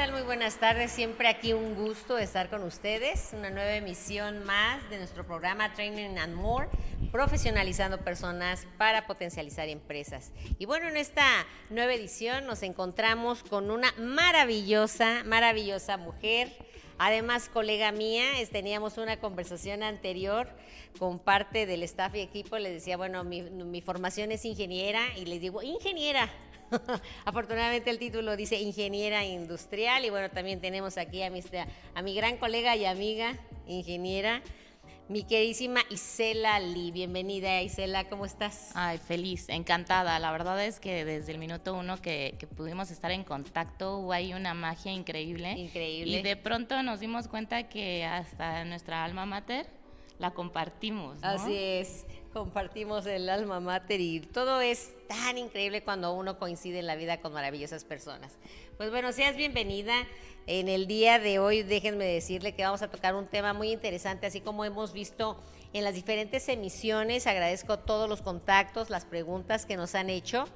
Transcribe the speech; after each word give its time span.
Tal? 0.00 0.12
Muy 0.12 0.22
buenas 0.22 0.56
tardes. 0.56 0.92
Siempre 0.92 1.28
aquí 1.28 1.52
un 1.52 1.74
gusto 1.74 2.16
estar 2.16 2.48
con 2.48 2.62
ustedes. 2.62 3.32
Una 3.34 3.50
nueva 3.50 3.74
emisión 3.74 4.42
más 4.44 4.88
de 4.88 4.96
nuestro 4.96 5.26
programa 5.26 5.74
Training 5.74 6.16
and 6.16 6.34
More, 6.34 6.68
profesionalizando 7.12 7.98
personas 7.98 8.66
para 8.78 9.06
potencializar 9.06 9.68
empresas. 9.68 10.32
Y 10.58 10.64
bueno, 10.64 10.88
en 10.88 10.96
esta 10.96 11.26
nueva 11.68 11.92
edición 11.92 12.46
nos 12.46 12.62
encontramos 12.62 13.42
con 13.42 13.70
una 13.70 13.92
maravillosa, 13.98 15.22
maravillosa 15.26 15.98
mujer. 15.98 16.50
Además, 16.96 17.50
colega 17.50 17.92
mía, 17.92 18.24
teníamos 18.50 18.96
una 18.96 19.18
conversación 19.18 19.82
anterior 19.82 20.48
con 20.98 21.18
parte 21.18 21.66
del 21.66 21.82
staff 21.82 22.14
y 22.14 22.20
equipo. 22.20 22.56
Les 22.56 22.72
decía, 22.72 22.96
bueno, 22.96 23.22
mi, 23.22 23.42
mi 23.42 23.82
formación 23.82 24.32
es 24.32 24.46
ingeniera 24.46 25.02
y 25.18 25.26
les 25.26 25.42
digo, 25.42 25.62
ingeniera, 25.62 26.30
Afortunadamente 27.24 27.90
el 27.90 27.98
título 27.98 28.36
dice 28.36 28.60
ingeniera 28.60 29.24
industrial 29.24 30.04
y 30.04 30.10
bueno, 30.10 30.30
también 30.30 30.60
tenemos 30.60 30.98
aquí 30.98 31.22
a 31.22 31.30
mi, 31.30 31.42
a 31.94 32.02
mi 32.02 32.14
gran 32.14 32.36
colega 32.36 32.76
y 32.76 32.84
amiga, 32.84 33.36
ingeniera, 33.66 34.42
mi 35.08 35.24
queridísima 35.24 35.80
Isela 35.90 36.60
Lee. 36.60 36.92
Bienvenida 36.92 37.60
Isela, 37.62 38.08
¿cómo 38.08 38.24
estás? 38.24 38.70
Ay, 38.74 38.98
feliz, 38.98 39.48
encantada. 39.48 40.18
La 40.20 40.30
verdad 40.30 40.64
es 40.64 40.78
que 40.78 41.04
desde 41.04 41.32
el 41.32 41.38
minuto 41.38 41.74
uno 41.74 42.00
que, 42.00 42.36
que 42.38 42.46
pudimos 42.46 42.92
estar 42.92 43.10
en 43.10 43.24
contacto 43.24 43.98
hubo 43.98 44.12
ahí 44.12 44.32
una 44.34 44.54
magia 44.54 44.92
increíble. 44.92 45.52
Increíble. 45.52 46.18
Y 46.18 46.22
de 46.22 46.36
pronto 46.36 46.80
nos 46.84 47.00
dimos 47.00 47.26
cuenta 47.26 47.68
que 47.68 48.04
hasta 48.04 48.64
nuestra 48.64 49.04
alma 49.04 49.26
mater 49.26 49.66
la 50.18 50.30
compartimos. 50.30 51.20
¿no? 51.20 51.28
Así 51.28 51.56
es 51.56 52.06
compartimos 52.32 53.06
el 53.06 53.28
alma 53.28 53.60
mater 53.60 54.00
y 54.00 54.20
todo 54.20 54.60
es 54.60 54.92
tan 55.08 55.36
increíble 55.36 55.82
cuando 55.82 56.12
uno 56.12 56.38
coincide 56.38 56.78
en 56.78 56.86
la 56.86 56.94
vida 56.94 57.20
con 57.20 57.32
maravillosas 57.32 57.84
personas. 57.84 58.38
Pues 58.76 58.90
bueno, 58.90 59.12
seas 59.12 59.36
bienvenida. 59.36 59.94
En 60.46 60.68
el 60.68 60.86
día 60.86 61.18
de 61.18 61.38
hoy 61.38 61.62
déjenme 61.62 62.04
decirle 62.04 62.54
que 62.54 62.62
vamos 62.62 62.82
a 62.82 62.90
tocar 62.90 63.14
un 63.14 63.26
tema 63.26 63.52
muy 63.52 63.72
interesante, 63.72 64.26
así 64.26 64.40
como 64.40 64.64
hemos 64.64 64.92
visto 64.92 65.40
en 65.72 65.84
las 65.84 65.94
diferentes 65.94 66.48
emisiones. 66.48 67.26
Agradezco 67.26 67.78
todos 67.80 68.08
los 68.08 68.22
contactos, 68.22 68.90
las 68.90 69.04
preguntas 69.04 69.66
que 69.66 69.76
nos 69.76 69.94
han 69.94 70.08
hecho. 70.08 70.46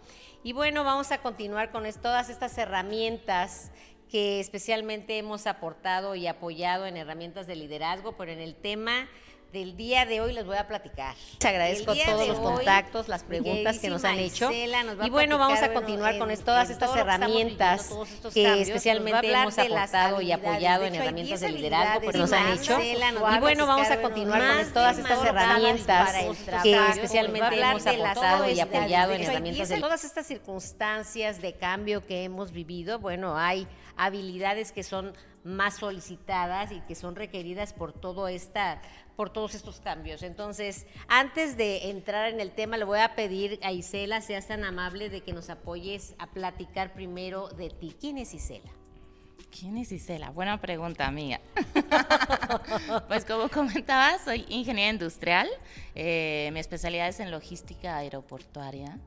Y 0.43 0.53
bueno, 0.53 0.85
vamos 0.85 1.11
a 1.11 1.19
continuar 1.19 1.71
con 1.71 1.85
todas 2.01 2.29
estas 2.29 2.57
herramientas 2.57 3.71
que 4.11 4.39
especialmente 4.39 5.19
hemos 5.19 5.47
aportado 5.47 6.15
y 6.15 6.29
apoyado 6.29 6.87
en 6.87 6.97
herramientas 6.97 7.47
de 7.47 7.57
liderazgo, 7.57 8.17
pero 8.17 8.31
en 8.31 8.41
el 8.41 8.55
tema 8.55 9.09
del 9.55 9.77
día 9.77 10.05
de 10.05 10.21
hoy 10.21 10.33
les 10.33 10.45
voy 10.45 10.57
a 10.57 10.67
platicar. 10.67 11.15
Les 11.39 11.45
agradezco 11.45 11.95
todos 11.95 12.27
los 12.27 12.41
contactos, 12.41 13.07
las 13.07 13.23
preguntas 13.23 13.79
que 13.79 13.89
nos 13.89 14.05
han 14.05 14.19
hecho. 14.19 14.51
y 14.51 15.11
bueno, 15.11 15.39
vamos 15.39 15.63
a 15.63 15.73
continuar 15.73 16.19
con 16.19 16.35
todas 16.39 16.71
estas 16.71 16.95
herramientas 16.97 17.89
que, 18.33 18.63
especialmente 18.63 19.33
hemos 19.33 19.57
aportado 19.57 20.21
y 20.21 20.33
apoyado 20.33 20.85
en 20.85 20.97
herramientas 20.97 21.41
de 21.41 21.51
liderazgo 21.51 22.11
que 22.11 22.19
nos 22.19 22.33
han 22.33 22.53
hecho. 22.53 22.79
Y 22.83 23.39
bueno, 23.41 23.67
vamos 23.67 23.89
a 23.91 24.03
continuar 24.03 24.43
con 24.57 24.73
todas 24.73 24.99
estas 24.99 25.25
herramientas 25.25 26.15
que 26.63 26.89
especialmente 26.89 27.61
hemos 27.61 27.87
aportado 27.87 28.51
y 28.51 28.61
apoyado 28.61 29.13
en 29.13 29.23
herramientas 29.23 29.69
de 29.69 29.81
Todas 29.85 30.05
estas 30.05 30.27
circunstancias 30.27 31.41
de 31.41 31.53
cambio 31.53 32.05
que 32.05 32.25
hemos 32.25 32.51
vivido, 32.51 32.99
bueno, 32.99 33.37
hay 33.37 33.69
habilidades 33.97 34.73
que 34.73 34.83
son 34.83 35.15
más 35.45 35.77
solicitadas 35.77 36.73
y 36.73 36.81
que 36.81 36.95
son 36.95 37.15
requeridas 37.15 37.75
por 37.75 37.93
todo 37.93 38.29
esta 38.29 38.81
por 39.17 39.31
todos 39.31 39.55
estos 39.55 39.81
cambios. 39.81 40.23
Entonces, 40.23 40.87
antes 41.09 41.57
de 41.57 41.91
entrar 41.91 42.33
en 42.33 42.41
el 42.41 42.51
tema, 42.53 42.77
le 42.77 42.85
voy 42.85 43.01
a 43.01 43.15
pedir 43.15 43.59
a 43.63 43.73
Isela, 43.73 44.21
seas 44.21 44.49
tan 44.49 44.65
amable 44.65 45.09
de 45.09 45.21
que 45.21 45.33
nos 45.33 45.51
apoyes 45.51 46.15
a 46.19 46.31
platicar 46.31 46.93
primero 46.93 47.49
de 47.49 47.71
ti. 47.71 47.95
¿Quién 48.01 48.19
es 48.19 48.35
Isela? 48.35 48.71
¿Quién 49.57 49.79
es 49.79 49.93
Isela? 49.93 50.31
Buena 50.31 50.61
pregunta, 50.61 51.07
amiga. 51.07 51.41
pues 53.09 53.25
como 53.25 53.49
comentaba, 53.49 54.19
soy 54.19 54.45
ingeniera 54.49 54.91
industrial. 54.91 55.49
Eh, 55.95 56.51
mi 56.53 56.59
especialidad 56.59 57.09
es 57.09 57.21
en 57.21 57.31
logística 57.31 57.97
aeroportuaria 57.97 58.99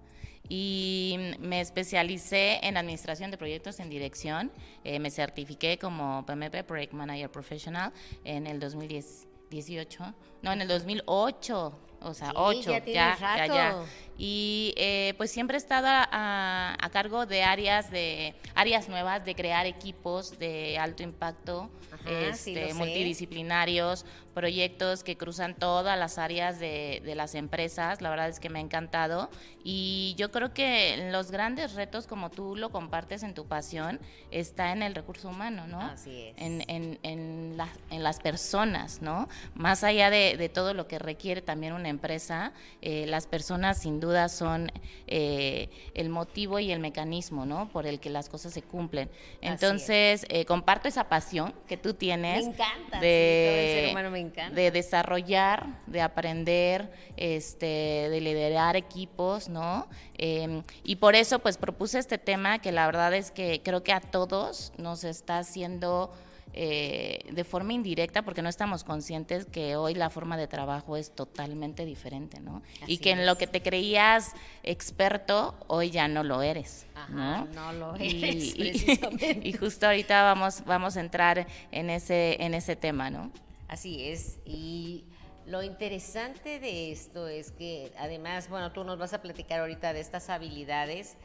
y 0.50 1.18
me 1.40 1.60
especialicé 1.60 2.66
en 2.66 2.78
administración 2.78 3.32
de 3.32 3.38
proyectos 3.38 3.82
en 3.82 3.90
dirección. 3.90 4.52
Eh, 4.84 5.00
me 5.00 5.12
certifiqué 5.12 5.78
como 5.78 6.26
PMP 6.26 6.64
Project 6.64 6.94
Manager 6.94 7.30
Professional 7.30 7.92
en 8.24 8.48
el 8.48 8.60
2010. 8.60 9.27
18, 9.50 10.14
no, 10.42 10.52
en 10.52 10.62
el 10.62 10.68
2008, 10.68 11.80
o 12.02 12.14
sea, 12.14 12.32
8, 12.36 12.72
ya, 12.86 13.18
ya, 13.18 13.48
ya, 13.48 13.86
Y 14.18 14.74
eh, 14.78 15.14
pues 15.18 15.30
siempre 15.30 15.58
he 15.58 15.60
estado 15.60 15.88
a, 15.88 16.76
a, 16.80 16.90
cargo 16.90 17.26
de 17.26 17.44
áreas 17.44 17.92
de 17.92 18.34
áreas 18.56 18.90
nuevas, 18.90 19.24
de 19.24 19.36
crear 19.36 19.68
equipos 19.68 20.40
de 20.40 20.80
alto 20.80 21.04
impacto, 21.04 21.70
este, 22.06 22.74
multidisciplinarios, 22.74 24.06
proyectos 24.34 25.04
que 25.04 25.18
cruzan 25.18 25.56
todas 25.56 25.98
las 25.98 26.18
áreas 26.18 26.60
de, 26.60 27.02
de, 27.04 27.16
las 27.16 27.36
empresas. 27.36 28.02
La 28.02 28.10
verdad 28.10 28.30
es 28.30 28.40
que 28.40 28.50
me 28.50 28.60
ha 28.60 28.62
encantado. 28.62 29.30
Y 29.64 30.16
yo 30.18 30.32
creo 30.32 30.54
que 30.54 31.10
los 31.12 31.32
grandes 31.32 31.74
retos, 31.74 32.08
como 32.08 32.30
tú 32.30 32.56
lo 32.56 32.70
compartes 32.70 33.24
en 33.24 33.34
tu 33.34 33.46
pasión, 33.48 34.00
está 34.32 34.72
en 34.72 34.84
el 34.84 34.96
recurso 34.96 35.30
humano, 35.30 35.68
¿no? 35.68 35.82
Así 35.82 36.22
es. 36.22 36.36
En, 36.38 36.64
en, 36.68 37.00
en, 37.04 37.58
la, 37.58 37.68
en 37.90 38.04
las 38.04 38.20
personas, 38.20 39.02
¿no? 39.02 39.28
Más 39.54 39.84
allá 39.84 40.10
de, 40.10 40.38
de, 40.38 40.50
todo 40.50 40.74
lo 40.74 40.88
que 40.88 41.00
requiere 41.00 41.42
también 41.42 41.74
una 41.74 41.90
empresa, 41.90 42.54
eh, 42.82 43.06
las 43.08 43.28
personas 43.28 43.80
sin 43.80 44.00
duda 44.00 44.07
son 44.30 44.72
eh, 45.08 45.70
el 45.94 46.10
motivo 46.10 46.60
y 46.60 46.72
el 46.72 46.80
mecanismo, 46.80 47.46
¿no? 47.46 47.70
Por 47.70 47.88
el 47.88 48.00
que 48.00 48.10
las 48.10 48.30
cosas 48.30 48.54
se 48.54 48.62
cumplen. 48.62 49.10
Entonces, 49.42 50.26
eh, 50.30 50.46
comparto 50.46 50.88
esa 50.88 51.10
pasión 51.10 51.54
que 51.68 51.78
tú 51.78 51.94
tienes. 51.94 52.46
Me 52.46 52.52
encanta. 52.52 53.00
De, 53.00 53.68
sí, 53.68 53.82
ser 53.82 53.92
humano 53.92 54.12
me 54.12 54.28
de 54.56 54.72
desarrollar, 54.72 55.66
de 55.86 56.02
aprender, 56.02 56.92
este, 57.16 57.66
de 58.10 58.22
liderar 58.22 58.76
equipos, 58.76 59.50
¿no? 59.50 59.88
Eh, 60.18 60.64
y 60.84 60.96
por 60.98 61.16
eso 61.16 61.40
pues 61.40 61.58
propuse 61.58 62.00
este 62.00 62.18
tema 62.18 62.60
que 62.60 62.72
la 62.72 62.86
verdad 62.86 63.14
es 63.14 63.32
que 63.32 63.62
creo 63.64 63.84
que 63.84 63.94
a 63.94 64.02
todos 64.02 64.74
nos 64.78 65.04
está 65.04 65.40
haciendo 65.40 66.12
eh, 66.54 67.20
de 67.32 67.44
forma 67.44 67.74
indirecta 67.74 68.24
porque 68.24 68.42
no 68.42 68.50
estamos 68.50 68.84
conscientes 68.84 69.46
que 69.46 69.76
hoy 69.76 69.94
la 69.94 70.10
forma 70.10 70.38
de 70.38 70.48
trabajo 70.48 70.98
es 70.98 71.12
totalmente 71.12 71.86
diferente, 71.86 72.40
¿no? 72.40 72.62
Así 72.82 72.94
y 72.94 72.98
que 72.98 73.12
en 73.12 73.26
lo 73.26 73.38
que 73.38 73.46
te 73.48 73.62
creías 73.62 74.34
experto, 74.64 75.56
hoy 75.68 75.90
ya 75.92 76.08
no 76.08 76.24
lo 76.24 76.42
eres, 76.42 76.86
Ajá, 76.96 77.46
¿no? 77.46 77.46
no 77.46 77.74
lo 77.74 77.96
eres, 77.96 78.56
y- 78.56 78.58
precisamente. 78.58 79.40
y 79.48 79.54
justo 79.54 79.86
ahorita 79.88 80.24
vamos, 80.24 80.64
vamos 80.66 80.98
a 80.98 81.02
entrar 81.02 81.46
en 81.72 81.90
ese, 81.90 82.42
en 82.44 82.54
ese 82.54 82.76
tema, 82.76 83.10
¿no? 83.10 83.32
Así 83.68 84.08
es. 84.08 84.40
Y 84.46 85.04
lo 85.46 85.62
interesante 85.64 86.60
de 86.60 86.92
esto 86.92 87.28
es 87.28 87.52
que 87.52 87.92
además, 88.00 88.50
bueno, 88.50 88.72
tú 88.72 88.84
nos 88.84 88.98
vas 88.98 89.14
a 89.14 89.22
platicar 89.22 89.60
ahorita 89.60 89.94
de 89.94 90.00
estas 90.00 90.30
habilidades. 90.30 91.18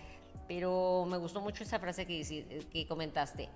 pero 0.49 1.07
me 1.09 1.17
gustó 1.19 1.41
mucho 1.41 1.63
esa 1.63 1.79
frase 1.79 2.05
que, 2.07 2.67
que 2.73 2.87
comentaste. 2.87 3.49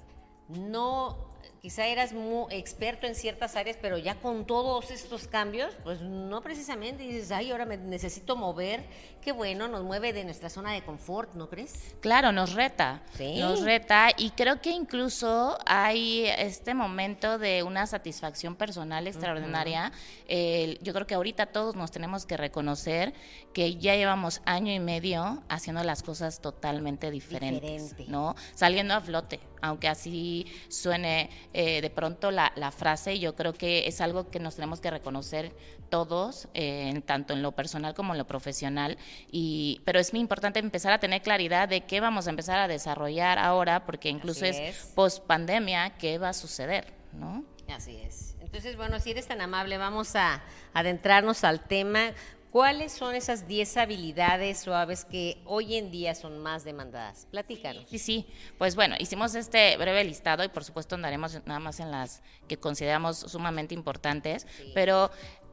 No 0.48 1.26
quizá 1.60 1.86
eras 1.86 2.12
muy 2.12 2.46
experto 2.54 3.06
en 3.06 3.14
ciertas 3.14 3.56
áreas, 3.56 3.76
pero 3.80 3.98
ya 3.98 4.14
con 4.16 4.46
todos 4.46 4.90
estos 4.90 5.26
cambios, 5.26 5.74
pues 5.82 6.00
no 6.00 6.40
precisamente 6.40 7.02
dices, 7.02 7.32
ay, 7.32 7.50
ahora 7.50 7.64
me 7.64 7.76
necesito 7.76 8.36
mover. 8.36 8.84
Qué 9.20 9.32
bueno, 9.32 9.66
nos 9.66 9.82
mueve 9.82 10.12
de 10.12 10.22
nuestra 10.22 10.48
zona 10.48 10.72
de 10.72 10.84
confort, 10.84 11.34
¿no 11.34 11.48
crees? 11.48 11.96
Claro, 12.00 12.30
nos 12.30 12.52
reta. 12.52 13.02
Nos 13.38 13.62
reta 13.62 14.10
y 14.16 14.30
creo 14.30 14.60
que 14.60 14.70
incluso 14.70 15.58
hay 15.66 16.26
este 16.38 16.74
momento 16.74 17.38
de 17.38 17.64
una 17.64 17.86
satisfacción 17.86 18.54
personal 18.54 19.08
extraordinaria. 19.08 19.90
yo 20.28 20.92
creo 20.92 21.06
que 21.06 21.14
ahorita 21.14 21.46
todos 21.46 21.74
nos 21.74 21.90
tenemos 21.90 22.26
que 22.26 22.36
reconocer 22.36 23.14
que 23.52 23.74
ya 23.76 23.96
llevamos 23.96 24.42
año 24.44 24.72
y 24.72 24.78
medio 24.78 25.42
haciendo 25.48 25.82
las 25.82 26.04
cosas 26.04 26.40
totalmente 26.40 27.10
diferentes, 27.10 27.96
¿no? 28.06 28.36
Saliendo 28.54 28.94
a 28.94 29.00
flote, 29.00 29.40
aunque 29.60 29.88
así 29.88 30.35
suene 30.68 31.30
eh, 31.52 31.80
de 31.80 31.90
pronto 31.90 32.30
la, 32.30 32.50
frase, 32.76 33.18
yo 33.18 33.34
creo 33.34 33.52
que 33.52 33.86
es 33.86 34.00
algo 34.00 34.30
que 34.30 34.40
nos 34.40 34.56
tenemos 34.56 34.80
que 34.80 34.90
reconocer 34.90 35.52
todos, 35.88 36.48
eh, 36.54 37.00
tanto 37.06 37.32
en 37.32 37.42
lo 37.42 37.52
personal 37.52 37.94
como 37.94 38.12
en 38.12 38.18
lo 38.18 38.26
profesional, 38.26 38.98
y, 39.30 39.80
pero 39.84 40.00
es 40.00 40.12
muy 40.12 40.20
importante 40.20 40.58
empezar 40.58 40.92
a 40.92 40.98
tener 40.98 41.22
claridad 41.22 41.68
de 41.68 41.82
qué 41.82 42.00
vamos 42.00 42.26
a 42.26 42.30
empezar 42.30 42.58
a 42.58 42.68
desarrollar 42.68 43.38
ahora, 43.38 43.86
porque 43.86 44.08
incluso 44.08 44.44
es, 44.44 44.92
post 44.94 45.24
pandemia, 45.24 45.90
qué 45.98 46.18
va 46.18 46.30
a 46.30 46.34
suceder, 46.34 46.92
¿no? 47.12 47.44
Así 47.68 47.96
es. 47.96 48.36
Entonces, 48.40 48.76
bueno, 48.76 49.00
si 49.00 49.10
eres 49.10 49.26
tan 49.26 49.40
amable, 49.40 49.76
vamos 49.76 50.14
a 50.16 50.42
adentrarnos 50.72 51.44
al 51.44 51.60
tema. 51.60 52.12
¿Cuáles 52.56 52.92
son 52.92 53.14
esas 53.14 53.46
10 53.46 53.76
habilidades 53.76 54.60
suaves 54.60 55.04
que 55.04 55.42
hoy 55.44 55.76
en 55.76 55.90
día 55.90 56.14
son 56.14 56.38
más 56.38 56.64
demandadas? 56.64 57.26
Platícanos. 57.30 57.84
Sí, 57.86 57.98
sí. 57.98 58.26
Pues 58.56 58.76
bueno, 58.76 58.96
hicimos 58.98 59.34
este 59.34 59.76
breve 59.76 60.02
listado 60.04 60.42
y 60.42 60.48
por 60.48 60.64
supuesto 60.64 60.94
andaremos 60.94 61.38
nada 61.44 61.60
más 61.60 61.80
en 61.80 61.90
las 61.90 62.22
que 62.48 62.56
consideramos 62.56 63.18
sumamente 63.18 63.74
importantes, 63.74 64.46
pero 64.72 65.10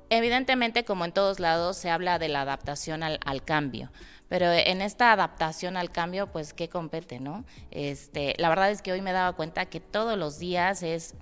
evidentemente 0.10 0.86
como 0.86 1.04
en 1.04 1.12
todos 1.12 1.42
lados 1.42 1.76
se 1.76 1.90
habla 1.90 2.20
de 2.20 2.30
la 2.30 2.44
adaptación 2.44 3.04
al, 3.04 3.20
al 3.26 3.44
cambio 3.44 3.92
pero 4.30 4.50
en 4.52 4.82
esta 4.82 5.12
adaptación 5.12 5.78
al 5.78 5.92
cambio, 5.92 6.32
pues 6.32 6.54
qué 6.54 6.68
compete, 6.68 7.20
¿no? 7.20 7.46
Este, 7.70 8.34
la 8.40 8.50
verdad 8.50 8.72
es 8.72 8.82
que 8.82 8.92
hoy 8.92 9.00
me 9.00 9.12
he 9.12 9.14
dado 9.14 9.36
cuenta 9.36 9.68
que 9.68 9.80
todos 9.80 10.18
los 10.18 10.40
días 10.40 10.82
es 10.82 11.14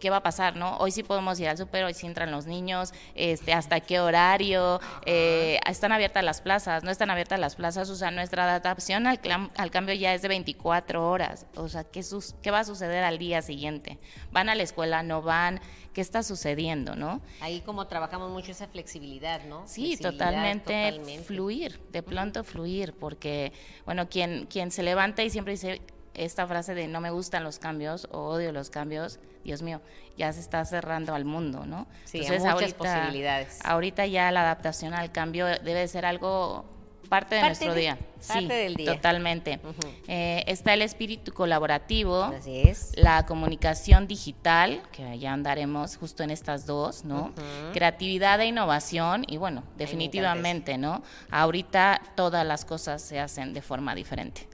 qué 0.00 0.10
va 0.10 0.18
a 0.18 0.22
pasar, 0.22 0.56
¿no? 0.56 0.76
Hoy 0.78 0.90
sí 0.90 1.02
podemos 1.02 1.38
ir 1.40 1.48
al 1.48 1.56
súper, 1.56 1.84
hoy 1.84 1.94
sí 1.94 2.06
entran 2.06 2.30
los 2.30 2.46
niños, 2.46 2.92
este, 3.14 3.52
hasta 3.52 3.80
qué 3.80 4.00
horario, 4.00 4.80
eh, 5.04 5.58
están 5.68 5.92
abiertas 5.92 6.24
las 6.24 6.40
plazas, 6.40 6.84
no 6.84 6.90
están 6.90 7.10
abiertas 7.10 7.40
las 7.40 7.56
plazas, 7.56 7.90
o 7.90 7.96
sea, 7.96 8.10
nuestra 8.10 8.44
adaptación 8.44 9.06
al, 9.06 9.20
al 9.56 9.70
cambio 9.70 9.94
ya 9.94 10.14
es 10.14 10.22
de 10.22 10.28
24 10.28 11.08
horas, 11.08 11.46
o 11.56 11.68
sea, 11.68 11.84
¿qué, 11.84 12.04
¿qué 12.42 12.50
va 12.50 12.60
a 12.60 12.64
suceder 12.64 13.04
al 13.04 13.18
día 13.18 13.42
siguiente? 13.42 13.98
¿Van 14.32 14.48
a 14.48 14.54
la 14.54 14.62
escuela, 14.62 15.02
no 15.02 15.22
van? 15.22 15.60
¿Qué 15.92 16.02
está 16.02 16.22
sucediendo, 16.22 16.94
no? 16.94 17.22
Ahí 17.40 17.62
como 17.62 17.86
trabajamos 17.86 18.30
mucho 18.30 18.50
esa 18.50 18.68
flexibilidad, 18.68 19.44
¿no? 19.44 19.66
Sí, 19.66 19.96
totalmente, 19.96 21.00
fluir, 21.24 21.80
de 21.90 22.02
pronto 22.02 22.44
fluir, 22.44 22.92
porque, 22.92 23.54
bueno, 23.86 24.06
quien, 24.06 24.44
quien 24.44 24.70
se 24.70 24.82
levanta 24.82 25.22
y 25.22 25.30
siempre 25.30 25.54
dice, 25.54 25.80
esta 26.16 26.46
frase 26.46 26.74
de 26.74 26.88
no 26.88 27.00
me 27.00 27.10
gustan 27.10 27.44
los 27.44 27.58
cambios 27.58 28.08
o 28.10 28.28
odio 28.28 28.52
los 28.52 28.70
cambios, 28.70 29.18
Dios 29.44 29.62
mío, 29.62 29.80
ya 30.16 30.32
se 30.32 30.40
está 30.40 30.64
cerrando 30.64 31.14
al 31.14 31.24
mundo, 31.24 31.66
¿no? 31.66 31.86
Sí, 32.04 32.18
Entonces, 32.18 32.42
muchas 32.42 32.54
ahorita, 32.54 32.78
posibilidades. 32.78 33.58
Ahorita 33.64 34.06
ya 34.06 34.30
la 34.32 34.42
adaptación 34.42 34.94
al 34.94 35.12
cambio 35.12 35.46
debe 35.46 35.86
ser 35.88 36.04
algo 36.06 36.64
parte 37.06 37.36
de 37.36 37.42
nuestro 37.42 37.74
día. 37.74 37.98
Parte 38.26 38.40
sí, 38.40 38.48
del 38.48 38.74
día. 38.74 38.94
Totalmente. 38.94 39.60
Eh, 40.08 40.42
está 40.46 40.74
el 40.74 40.82
espíritu 40.82 41.32
colaborativo, 41.32 42.24
Así 42.24 42.62
es. 42.62 42.92
la 42.96 43.24
comunicación 43.26 44.06
digital, 44.06 44.82
que 44.92 45.18
ya 45.18 45.32
andaremos 45.32 45.96
justo 45.96 46.22
en 46.22 46.30
estas 46.30 46.66
dos, 46.66 47.04
¿no? 47.04 47.32
Creatividad 47.72 48.40
e 48.40 48.46
innovación, 48.46 49.24
y 49.28 49.36
bueno, 49.36 49.62
definitivamente, 49.76 50.78
¿no? 50.78 51.02
Ahorita 51.30 52.00
todas 52.14 52.44
las 52.46 52.64
cosas 52.64 53.02
se 53.02 53.20
hacen 53.20 53.54
de 53.54 53.62
forma 53.62 53.94
diferente. 53.94 54.48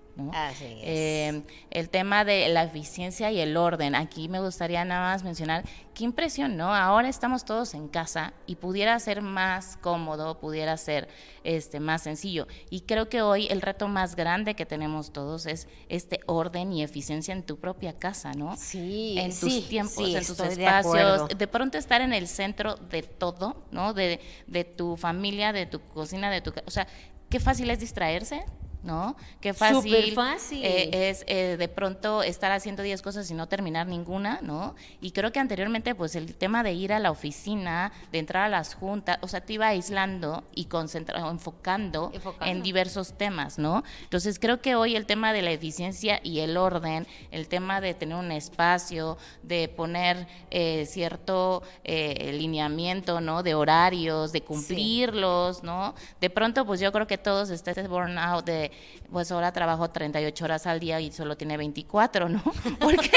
Eh, 0.60 1.42
el 1.70 1.88
tema 1.88 2.24
de 2.24 2.48
la 2.48 2.64
eficiencia 2.64 3.30
y 3.30 3.40
el 3.40 3.56
orden. 3.56 3.94
Aquí 3.94 4.28
me 4.28 4.40
gustaría 4.40 4.84
nada 4.84 5.12
más 5.12 5.24
mencionar 5.24 5.64
qué 5.94 6.04
impresión, 6.04 6.56
¿no? 6.56 6.74
Ahora 6.74 7.08
estamos 7.08 7.44
todos 7.44 7.74
en 7.74 7.88
casa 7.88 8.34
y 8.46 8.56
pudiera 8.56 8.98
ser 8.98 9.22
más 9.22 9.78
cómodo, 9.78 10.38
pudiera 10.38 10.76
ser 10.76 11.08
este 11.44 11.80
más 11.80 12.02
sencillo. 12.02 12.46
Y 12.68 12.82
creo 12.82 13.08
que 13.08 13.22
hoy 13.22 13.46
el 13.48 13.62
reto 13.62 13.88
más 13.88 14.14
grande 14.14 14.54
que 14.54 14.66
tenemos 14.66 15.12
todos 15.12 15.46
es 15.46 15.66
este 15.88 16.20
orden 16.26 16.72
y 16.72 16.82
eficiencia 16.82 17.32
en 17.32 17.42
tu 17.42 17.58
propia 17.58 17.98
casa, 17.98 18.32
¿no? 18.32 18.56
Sí, 18.56 19.16
en 19.18 19.30
tus 19.30 19.68
tiempos, 19.68 19.98
en 19.98 20.26
tus 20.26 20.40
espacios. 20.40 21.28
De, 21.28 21.46
pronto 21.46 21.78
estar 21.78 22.00
en 22.02 22.12
el 22.12 22.28
centro 22.28 22.76
de 22.76 23.02
todo, 23.02 23.64
¿no? 23.70 23.94
De, 23.94 24.20
de 24.46 24.64
tu 24.64 24.96
familia, 24.96 25.52
de 25.52 25.66
tu 25.66 25.80
cocina, 25.80 26.30
de 26.30 26.42
tu, 26.42 26.52
o 26.66 26.70
sea, 26.70 26.86
qué 27.30 27.40
fácil 27.40 27.70
es 27.70 27.80
distraerse 27.80 28.44
¿no? 28.82 29.16
Qué 29.40 29.54
fácil, 29.54 30.12
fácil. 30.12 30.64
Eh, 30.64 31.10
es 31.10 31.24
eh, 31.26 31.56
de 31.56 31.68
pronto 31.68 32.22
estar 32.22 32.50
haciendo 32.50 32.82
10 32.82 33.00
cosas 33.02 33.30
y 33.30 33.34
no 33.34 33.46
terminar 33.46 33.86
ninguna, 33.86 34.40
¿no? 34.42 34.74
Y 35.00 35.12
creo 35.12 35.32
que 35.32 35.38
anteriormente, 35.38 35.94
pues 35.94 36.16
el 36.16 36.34
tema 36.34 36.62
de 36.62 36.72
ir 36.72 36.92
a 36.92 36.98
la 36.98 37.10
oficina, 37.10 37.92
de 38.10 38.18
entrar 38.18 38.44
a 38.44 38.48
las 38.48 38.74
juntas, 38.74 39.18
o 39.20 39.28
sea, 39.28 39.40
te 39.40 39.54
iba 39.54 39.68
aislando 39.68 40.44
y 40.54 40.64
concentrando, 40.64 41.30
enfocando, 41.30 42.12
en 42.40 42.62
diversos 42.62 43.12
temas, 43.12 43.58
¿no? 43.58 43.84
Entonces 44.02 44.38
creo 44.38 44.60
que 44.60 44.74
hoy 44.74 44.96
el 44.96 45.06
tema 45.06 45.32
de 45.32 45.42
la 45.42 45.52
eficiencia 45.52 46.20
y 46.22 46.40
el 46.40 46.56
orden, 46.56 47.06
el 47.30 47.48
tema 47.48 47.80
de 47.80 47.94
tener 47.94 48.16
un 48.16 48.32
espacio, 48.32 49.16
de 49.42 49.68
poner 49.68 50.26
eh, 50.50 50.86
cierto 50.86 51.62
lineamiento, 51.84 53.20
¿no? 53.20 53.42
De 53.42 53.54
horarios, 53.54 54.32
de 54.32 54.42
cumplirlos, 54.42 55.62
¿no? 55.62 55.94
De 56.20 56.30
pronto, 56.30 56.66
pues 56.66 56.80
yo 56.80 56.90
creo 56.92 57.06
que 57.06 57.18
todos 57.18 57.50
este 57.50 57.72
burnout 57.86 58.44
de 58.44 58.71
pues 59.10 59.30
ahora 59.30 59.52
trabajo 59.52 59.90
38 59.90 60.44
horas 60.44 60.66
al 60.66 60.80
día 60.80 61.00
y 61.00 61.12
solo 61.12 61.36
tiene 61.36 61.56
24, 61.56 62.28
¿no? 62.28 62.42
Porque, 62.80 63.10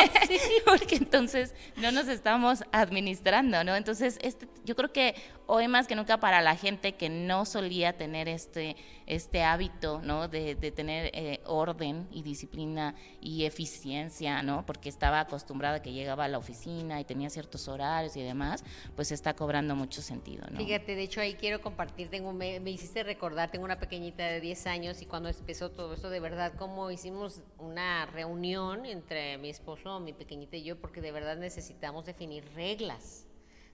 porque 0.65 0.95
entonces 0.95 1.53
no 1.77 1.91
nos 1.91 2.07
estamos 2.07 2.63
administrando, 2.71 3.63
¿no? 3.63 3.75
Entonces, 3.75 4.17
este, 4.21 4.47
yo 4.65 4.75
creo 4.75 4.91
que 4.91 5.15
hoy 5.47 5.67
más 5.67 5.87
que 5.87 5.95
nunca 5.95 6.19
para 6.19 6.41
la 6.41 6.55
gente 6.55 6.93
que 6.93 7.09
no 7.09 7.45
solía 7.45 7.93
tener 7.93 8.27
este, 8.27 8.75
este 9.05 9.43
hábito, 9.43 10.01
¿no? 10.01 10.27
De, 10.27 10.55
tener 10.71 11.11
eh, 11.13 11.41
orden 11.45 12.07
y 12.11 12.23
disciplina 12.23 12.95
y 13.21 13.45
eficiencia, 13.45 14.41
¿no? 14.41 14.65
Porque 14.65 14.89
estaba 14.89 15.19
acostumbrada 15.19 15.81
que 15.81 15.93
llegaba 15.93 16.25
a 16.25 16.27
la 16.27 16.37
oficina 16.37 16.99
y 16.99 17.05
tenía 17.05 17.29
ciertos 17.29 17.67
horarios 17.67 18.15
y 18.17 18.21
demás, 18.21 18.63
pues 18.95 19.11
está 19.11 19.35
cobrando 19.35 19.75
mucho 19.75 20.01
sentido, 20.01 20.45
¿no? 20.49 20.57
Fíjate, 20.57 20.95
de 20.95 21.03
hecho 21.03 21.21
ahí 21.21 21.35
quiero 21.35 21.61
compartir, 21.61 22.09
tengo, 22.09 22.33
me, 22.33 22.59
me 22.59 22.71
hiciste 22.71 23.03
recordar, 23.03 23.51
tengo 23.51 23.65
una 23.65 23.79
pequeñita 23.79 24.25
de 24.25 24.41
10 24.41 24.67
años 24.67 25.01
y 25.01 25.05
cuando 25.05 25.29
empezó 25.29 25.71
todo 25.71 25.93
esto 25.93 26.09
de 26.09 26.19
verdad, 26.19 26.53
como 26.57 26.91
hicimos 26.91 27.41
una 27.59 28.05
reunión 28.07 28.85
entre 28.85 29.37
mi 29.37 29.49
esposo, 29.49 29.99
mi 29.99 30.13
pequeñita 30.13 30.57
y 30.57 30.63
yo, 30.63 30.79
porque 30.79 31.01
de 31.01 31.11
verdad 31.11 31.37
necesitamos 31.37 32.05
definir 32.05 32.43
reglas. 32.55 33.27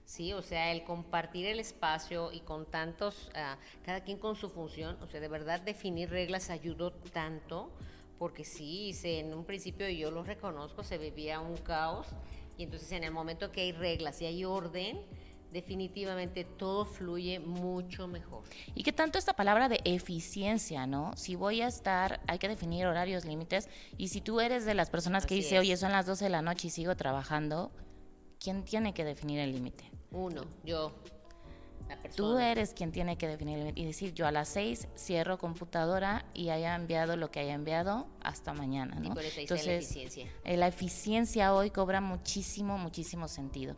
Sí, 0.04 0.32
o 0.32 0.42
sea, 0.42 0.72
el 0.72 0.84
compartir 0.84 1.46
el 1.46 1.60
espacio 1.60 2.32
y 2.32 2.40
con 2.40 2.66
tantos, 2.66 3.30
ah, 3.34 3.56
cada 3.84 4.02
quien 4.02 4.18
con 4.18 4.36
su 4.36 4.50
función, 4.50 4.98
o 5.00 5.06
sea, 5.06 5.20
de 5.20 5.28
verdad 5.28 5.60
definir 5.60 6.10
reglas 6.10 6.50
ayudó 6.50 6.92
tanto, 6.92 7.70
porque 8.18 8.44
sí, 8.44 8.92
se, 8.92 9.20
en 9.20 9.32
un 9.34 9.44
principio 9.44 9.88
yo 9.88 10.10
lo 10.10 10.22
reconozco, 10.22 10.84
se 10.84 10.98
vivía 10.98 11.40
un 11.40 11.56
caos, 11.56 12.08
y 12.58 12.64
entonces 12.64 12.92
en 12.92 13.04
el 13.04 13.10
momento 13.10 13.50
que 13.50 13.62
hay 13.62 13.72
reglas 13.72 14.20
y 14.20 14.26
hay 14.26 14.44
orden, 14.44 15.00
definitivamente 15.52 16.44
todo 16.44 16.84
fluye 16.84 17.38
mucho 17.38 18.08
mejor. 18.08 18.42
Y 18.74 18.82
que 18.82 18.92
tanto 18.92 19.18
esta 19.18 19.34
palabra 19.34 19.68
de 19.68 19.80
eficiencia, 19.84 20.86
¿no? 20.86 21.12
Si 21.16 21.36
voy 21.36 21.60
a 21.60 21.68
estar, 21.68 22.20
hay 22.26 22.38
que 22.38 22.48
definir 22.48 22.86
horarios, 22.86 23.24
límites, 23.24 23.68
y 23.98 24.08
si 24.08 24.20
tú 24.20 24.40
eres 24.40 24.64
de 24.64 24.74
las 24.74 24.90
personas 24.90 25.26
que 25.26 25.34
dice, 25.34 25.58
oye, 25.58 25.76
son 25.76 25.92
las 25.92 26.06
12 26.06 26.24
de 26.24 26.30
la 26.30 26.42
noche 26.42 26.68
y 26.68 26.70
sigo 26.70 26.96
trabajando, 26.96 27.70
¿quién 28.42 28.64
tiene 28.64 28.92
que 28.92 29.04
definir 29.04 29.38
el 29.40 29.52
límite? 29.52 29.90
Uno, 30.10 30.42
yo. 30.64 30.92
La 31.88 31.98
Tú 32.16 32.38
eres 32.38 32.74
quien 32.74 32.90
tiene 32.90 33.18
que 33.18 33.28
definir 33.28 33.58
el 33.58 33.64
límite 33.64 33.80
y 33.80 33.84
decir, 33.84 34.14
yo 34.14 34.26
a 34.26 34.32
las 34.32 34.48
6 34.48 34.88
cierro 34.96 35.38
computadora 35.38 36.24
y 36.32 36.50
haya 36.50 36.74
enviado 36.74 37.16
lo 37.16 37.30
que 37.30 37.40
haya 37.40 37.54
enviado 37.54 38.06
hasta 38.22 38.52
mañana, 38.54 38.96
¿no? 38.96 39.14
Entonces, 39.18 39.66
la 39.66 39.74
eficiencia. 39.74 40.26
Eh, 40.44 40.56
la 40.56 40.68
eficiencia 40.68 41.54
hoy 41.54 41.70
cobra 41.70 42.00
muchísimo, 42.00 42.78
muchísimo 42.78 43.28
sentido. 43.28 43.76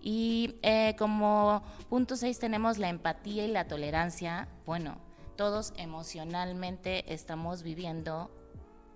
Y 0.00 0.56
eh, 0.62 0.94
como 0.98 1.62
punto 1.88 2.16
6 2.16 2.38
tenemos 2.38 2.78
la 2.78 2.88
empatía 2.88 3.44
y 3.44 3.48
la 3.48 3.66
tolerancia. 3.66 4.48
Bueno, 4.64 4.98
todos 5.36 5.72
emocionalmente 5.76 7.12
estamos 7.12 7.62
viviendo 7.62 8.30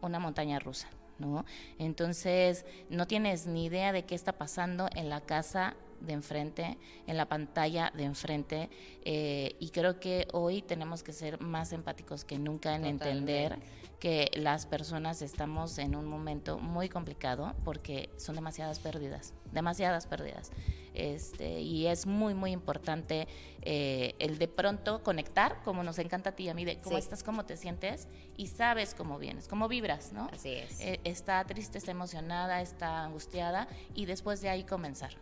una 0.00 0.18
montaña 0.18 0.58
rusa. 0.58 0.88
¿No? 1.20 1.44
Entonces, 1.78 2.64
no 2.88 3.06
tienes 3.06 3.46
ni 3.46 3.66
idea 3.66 3.92
de 3.92 4.04
qué 4.04 4.14
está 4.14 4.32
pasando 4.32 4.88
en 4.96 5.08
la 5.10 5.20
casa 5.20 5.76
de 6.00 6.12
enfrente, 6.12 6.78
en 7.06 7.16
la 7.16 7.26
pantalla 7.26 7.92
de 7.96 8.04
enfrente, 8.04 8.70
eh, 9.04 9.56
y 9.58 9.70
creo 9.70 10.00
que 10.00 10.28
hoy 10.32 10.62
tenemos 10.62 11.02
que 11.02 11.12
ser 11.12 11.40
más 11.40 11.72
empáticos 11.72 12.24
que 12.24 12.38
nunca 12.38 12.74
en 12.74 12.84
entender 12.84 13.58
que 14.00 14.30
las 14.34 14.66
personas 14.66 15.20
estamos 15.20 15.78
en 15.78 15.94
un 15.94 16.06
momento 16.06 16.58
muy 16.58 16.88
complicado 16.88 17.54
porque 17.64 18.08
son 18.16 18.34
demasiadas 18.34 18.80
pérdidas, 18.80 19.34
demasiadas 19.52 20.06
pérdidas. 20.06 20.50
Este, 20.94 21.60
y 21.60 21.86
es 21.86 22.06
muy, 22.06 22.34
muy 22.34 22.50
importante 22.50 23.28
eh, 23.62 24.14
el 24.18 24.38
de 24.38 24.48
pronto 24.48 25.02
conectar, 25.02 25.62
como 25.62 25.84
nos 25.84 25.98
encanta 25.98 26.30
a 26.30 26.32
ti 26.32 26.44
y 26.44 26.48
a 26.48 26.54
mí, 26.54 26.64
de 26.64 26.80
cómo 26.80 26.98
estás, 26.98 27.22
cómo 27.22 27.44
te 27.44 27.56
sientes 27.56 28.08
y 28.36 28.48
sabes 28.48 28.94
cómo 28.94 29.18
vienes, 29.18 29.46
cómo 29.46 29.68
vibras, 29.68 30.12
¿no? 30.12 30.28
Así 30.32 30.54
es. 30.54 30.80
Eh, 30.80 30.98
está 31.04 31.44
triste, 31.44 31.78
está 31.78 31.90
emocionada, 31.90 32.60
está 32.62 33.04
angustiada 33.04 33.68
y 33.94 34.06
después 34.06 34.40
de 34.40 34.48
ahí 34.48 34.64
comenzar. 34.64 35.12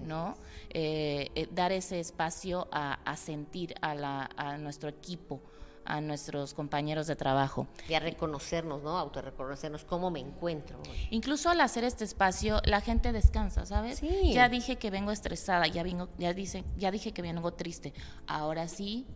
¿No? 0.00 0.36
Eh, 0.70 1.48
dar 1.52 1.72
ese 1.72 2.00
espacio 2.00 2.68
a, 2.70 2.94
a 3.04 3.16
sentir 3.16 3.74
a, 3.80 3.94
la, 3.94 4.30
a 4.36 4.56
nuestro 4.58 4.88
equipo, 4.88 5.40
a 5.84 6.00
nuestros 6.00 6.52
compañeros 6.52 7.06
de 7.06 7.16
trabajo. 7.16 7.66
Y 7.88 7.94
a 7.94 8.00
reconocernos, 8.00 8.82
¿no? 8.82 8.98
Autorreconocernos 8.98 9.84
cómo 9.84 10.10
me 10.10 10.20
encuentro. 10.20 10.78
Incluso 11.10 11.48
al 11.48 11.60
hacer 11.60 11.84
este 11.84 12.04
espacio, 12.04 12.60
la 12.64 12.80
gente 12.80 13.12
descansa, 13.12 13.64
¿sabes? 13.66 14.00
Sí. 14.00 14.32
Ya 14.32 14.48
dije 14.48 14.76
que 14.76 14.90
vengo 14.90 15.12
estresada, 15.12 15.66
ya, 15.68 15.82
vengo, 15.82 16.08
ya, 16.18 16.32
dice, 16.32 16.64
ya 16.76 16.90
dije 16.90 17.12
que 17.12 17.22
vengo 17.22 17.52
triste. 17.52 17.92
Ahora 18.26 18.68
sí, 18.68 19.06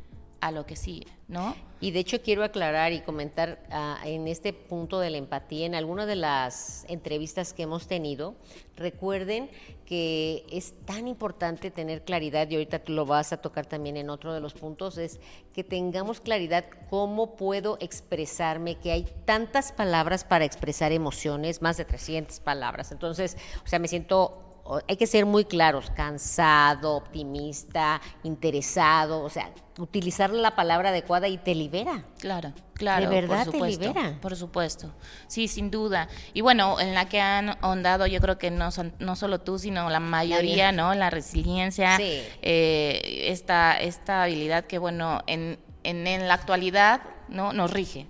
a 0.40 0.50
lo 0.50 0.66
que 0.66 0.76
sigue, 0.76 1.06
¿no? 1.28 1.54
Y 1.80 1.92
de 1.92 2.00
hecho 2.00 2.22
quiero 2.22 2.44
aclarar 2.44 2.92
y 2.92 3.00
comentar 3.00 3.62
uh, 3.70 4.06
en 4.06 4.28
este 4.28 4.52
punto 4.52 5.00
de 5.00 5.10
la 5.10 5.16
empatía, 5.18 5.66
en 5.66 5.74
alguna 5.74 6.06
de 6.06 6.16
las 6.16 6.84
entrevistas 6.88 7.52
que 7.52 7.62
hemos 7.62 7.86
tenido, 7.86 8.34
recuerden 8.76 9.50
que 9.86 10.44
es 10.50 10.74
tan 10.84 11.08
importante 11.08 11.70
tener 11.70 12.04
claridad, 12.04 12.48
y 12.50 12.54
ahorita 12.54 12.80
tú 12.80 12.92
lo 12.92 13.06
vas 13.06 13.32
a 13.32 13.38
tocar 13.38 13.66
también 13.66 13.96
en 13.96 14.10
otro 14.10 14.32
de 14.32 14.40
los 14.40 14.54
puntos, 14.54 14.98
es 14.98 15.20
que 15.52 15.64
tengamos 15.64 16.20
claridad 16.20 16.64
cómo 16.88 17.36
puedo 17.36 17.76
expresarme, 17.80 18.76
que 18.76 18.92
hay 18.92 19.06
tantas 19.24 19.72
palabras 19.72 20.24
para 20.24 20.44
expresar 20.44 20.92
emociones, 20.92 21.62
más 21.62 21.76
de 21.76 21.84
300 21.84 22.40
palabras. 22.40 22.92
Entonces, 22.92 23.36
o 23.64 23.66
sea, 23.66 23.78
me 23.78 23.88
siento 23.88 24.49
hay 24.88 24.96
que 24.96 25.06
ser 25.06 25.26
muy 25.26 25.44
claros, 25.44 25.90
cansado, 25.90 26.96
optimista, 26.96 28.00
interesado, 28.22 29.22
o 29.22 29.30
sea, 29.30 29.50
utilizar 29.78 30.30
la 30.30 30.54
palabra 30.54 30.90
adecuada 30.90 31.28
y 31.28 31.38
te 31.38 31.54
libera. 31.54 32.04
Claro, 32.18 32.52
claro. 32.74 33.08
De 33.08 33.14
verdad 33.20 33.46
por 33.46 33.54
te 33.60 33.66
libera. 33.68 34.18
Por 34.20 34.36
supuesto. 34.36 34.92
Sí, 35.26 35.48
sin 35.48 35.70
duda. 35.70 36.08
Y 36.34 36.40
bueno, 36.42 36.78
en 36.80 36.94
la 36.94 37.08
que 37.08 37.20
han 37.20 37.56
ahondado, 37.62 38.06
yo 38.06 38.20
creo 38.20 38.38
que 38.38 38.50
no, 38.50 38.70
son, 38.70 38.92
no 38.98 39.16
solo 39.16 39.40
tú, 39.40 39.58
sino 39.58 39.88
la 39.90 40.00
mayoría, 40.00 40.72
¿no? 40.72 40.94
La 40.94 41.10
resiliencia, 41.10 41.96
Sí. 41.96 42.22
eh, 42.42 43.26
esta, 43.28 43.76
esta 43.80 44.22
habilidad 44.22 44.64
que, 44.64 44.78
bueno, 44.78 45.22
en, 45.26 45.58
en, 45.82 46.06
en 46.06 46.28
la 46.28 46.34
actualidad, 46.34 47.00
¿no? 47.28 47.52
Nos 47.52 47.70
rige. 47.72 48.06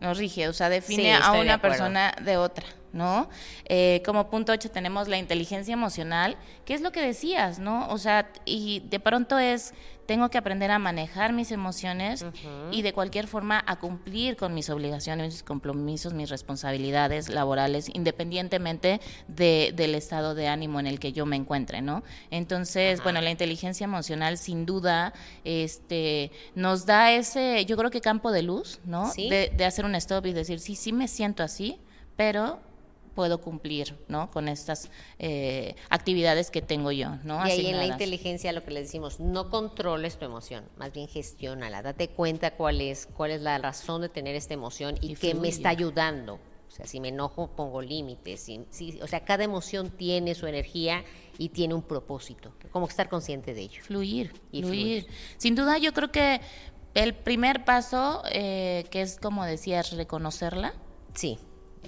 Nos 0.00 0.16
rige, 0.16 0.46
o 0.46 0.52
sea, 0.52 0.68
define 0.68 1.02
Sí, 1.02 1.10
a 1.10 1.32
de 1.32 1.40
una 1.40 1.60
persona 1.60 2.14
de 2.22 2.36
otra, 2.36 2.64
¿no? 2.92 3.28
Eh, 3.66 4.02
como 4.04 4.30
punto 4.30 4.52
8 4.52 4.70
tenemos 4.70 5.08
la 5.08 5.18
inteligencia 5.18 5.72
emocional, 5.72 6.36
que 6.64 6.74
es 6.74 6.80
lo 6.80 6.92
que 6.92 7.00
decías, 7.00 7.58
¿no? 7.58 7.88
O 7.88 7.98
sea, 7.98 8.30
y 8.44 8.80
de 8.88 9.00
pronto 9.00 9.38
es, 9.38 9.74
tengo 10.08 10.30
que 10.30 10.38
aprender 10.38 10.70
a 10.70 10.78
manejar 10.78 11.34
mis 11.34 11.52
emociones 11.52 12.24
y 12.70 12.80
de 12.80 12.94
cualquier 12.94 13.26
forma 13.26 13.62
a 13.66 13.78
cumplir 13.78 14.38
con 14.38 14.54
mis 14.54 14.70
obligaciones, 14.70 15.34
mis 15.34 15.42
compromisos, 15.42 16.14
mis 16.14 16.30
responsabilidades 16.30 17.28
laborales, 17.28 17.90
independientemente 17.92 19.02
de, 19.26 19.74
del 19.76 19.94
estado 19.94 20.34
de 20.34 20.48
ánimo 20.48 20.80
en 20.80 20.86
el 20.86 20.98
que 20.98 21.12
yo 21.12 21.26
me 21.26 21.36
encuentre, 21.36 21.82
¿no? 21.82 22.02
Entonces, 22.30 23.02
bueno, 23.02 23.20
la 23.20 23.30
inteligencia 23.30 23.84
emocional 23.84 24.38
sin 24.38 24.64
duda 24.64 25.12
este, 25.44 26.32
nos 26.54 26.86
da 26.86 27.12
ese, 27.12 27.66
yo 27.66 27.76
creo 27.76 27.90
que 27.90 28.00
campo 28.00 28.32
de 28.32 28.42
luz, 28.42 28.80
¿no? 28.86 29.12
Sí. 29.12 29.28
De, 29.28 29.52
de 29.54 29.64
hacer 29.66 29.84
un 29.84 29.94
stop 29.94 30.24
y 30.24 30.32
decir, 30.32 30.58
sí, 30.58 30.74
sí 30.74 30.90
me 30.90 31.06
siento 31.06 31.42
así, 31.42 31.78
pero 32.16 32.60
puedo 33.18 33.40
cumplir, 33.40 33.96
¿no? 34.06 34.30
Con 34.30 34.46
estas 34.46 34.90
eh, 35.18 35.74
actividades 35.90 36.52
que 36.52 36.62
tengo 36.62 36.92
yo, 36.92 37.16
¿no? 37.24 37.44
Y 37.44 37.50
ahí 37.50 37.66
en 37.66 37.76
la 37.78 37.86
inteligencia 37.86 38.52
lo 38.52 38.62
que 38.62 38.70
le 38.70 38.82
decimos, 38.82 39.18
no 39.18 39.50
controles 39.50 40.16
tu 40.20 40.24
emoción, 40.24 40.64
más 40.76 40.92
bien 40.92 41.08
gestiónala, 41.08 41.82
date 41.82 42.10
cuenta 42.10 42.52
cuál 42.52 42.80
es, 42.80 43.08
cuál 43.16 43.32
es 43.32 43.40
la 43.42 43.58
razón 43.58 44.02
de 44.02 44.08
tener 44.08 44.36
esta 44.36 44.54
emoción 44.54 44.96
y, 45.00 45.12
Y 45.12 45.14
qué 45.16 45.34
me 45.34 45.48
está 45.48 45.70
ayudando. 45.70 46.34
O 46.34 46.70
sea, 46.70 46.86
si 46.86 47.00
me 47.00 47.08
enojo, 47.08 47.48
pongo 47.56 47.82
límites. 47.82 48.38
si- 48.40 48.64
si- 48.70 49.00
o 49.02 49.08
sea, 49.08 49.24
cada 49.24 49.42
emoción 49.42 49.90
tiene 49.90 50.36
su 50.36 50.46
energía 50.46 51.02
y 51.38 51.48
tiene 51.48 51.74
un 51.74 51.82
propósito. 51.82 52.52
Como 52.70 52.86
estar 52.86 53.08
consciente 53.08 53.52
de 53.52 53.62
ello. 53.62 53.82
Fluir, 53.82 54.32
Y 54.52 54.62
fluir. 54.62 55.06
Sin 55.38 55.56
duda, 55.56 55.78
yo 55.78 55.92
creo 55.92 56.12
que 56.12 56.40
el 56.94 57.14
primer 57.14 57.64
paso, 57.64 58.22
eh, 58.30 58.84
que 58.92 59.00
es 59.02 59.18
como 59.18 59.44
decías, 59.44 59.90
reconocerla, 59.90 60.72
Sí. 61.14 61.36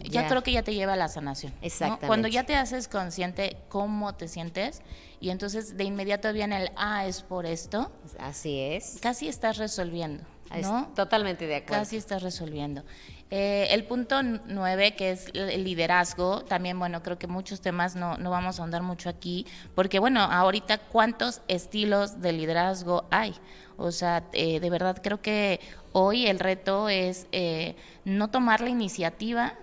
Ya, 0.08 0.26
creo 0.28 0.42
que 0.42 0.52
ya 0.52 0.62
te 0.62 0.74
lleva 0.74 0.94
a 0.94 0.96
la 0.96 1.08
sanación. 1.08 1.52
¿no? 1.52 1.58
Exactamente. 1.62 2.06
Cuando 2.06 2.28
ya 2.28 2.44
te 2.44 2.56
haces 2.56 2.88
consciente 2.88 3.56
cómo 3.68 4.14
te 4.14 4.28
sientes 4.28 4.82
y 5.20 5.30
entonces 5.30 5.76
de 5.76 5.84
inmediato 5.84 6.32
viene 6.32 6.62
el, 6.62 6.70
ah, 6.76 7.06
es 7.06 7.22
por 7.22 7.46
esto, 7.46 7.92
Así 8.18 8.60
es. 8.60 8.98
casi 9.02 9.28
estás 9.28 9.58
resolviendo, 9.58 10.24
Es 10.54 10.66
¿no? 10.66 10.88
Totalmente 10.94 11.46
de 11.46 11.56
acuerdo. 11.56 11.82
Casi 11.82 11.96
estás 11.96 12.22
resolviendo. 12.22 12.84
Eh, 13.32 13.68
el 13.70 13.84
punto 13.84 14.22
nueve, 14.22 14.96
que 14.96 15.12
es 15.12 15.26
el 15.34 15.62
liderazgo, 15.62 16.44
también, 16.44 16.76
bueno, 16.80 17.00
creo 17.02 17.16
que 17.16 17.28
muchos 17.28 17.60
temas 17.60 17.94
no, 17.94 18.16
no 18.16 18.28
vamos 18.30 18.58
a 18.58 18.62
ahondar 18.62 18.82
mucho 18.82 19.08
aquí, 19.08 19.46
porque, 19.76 20.00
bueno, 20.00 20.20
ahorita, 20.20 20.78
¿cuántos 20.78 21.40
estilos 21.46 22.20
de 22.20 22.32
liderazgo 22.32 23.04
hay? 23.10 23.34
O 23.76 23.92
sea, 23.92 24.24
eh, 24.32 24.58
de 24.58 24.68
verdad 24.68 25.00
creo 25.00 25.22
que 25.22 25.60
hoy 25.92 26.26
el 26.26 26.40
reto 26.40 26.88
es 26.88 27.28
eh, 27.30 27.76
no 28.04 28.30
tomar 28.30 28.60
la 28.60 28.68
iniciativa, 28.68 29.54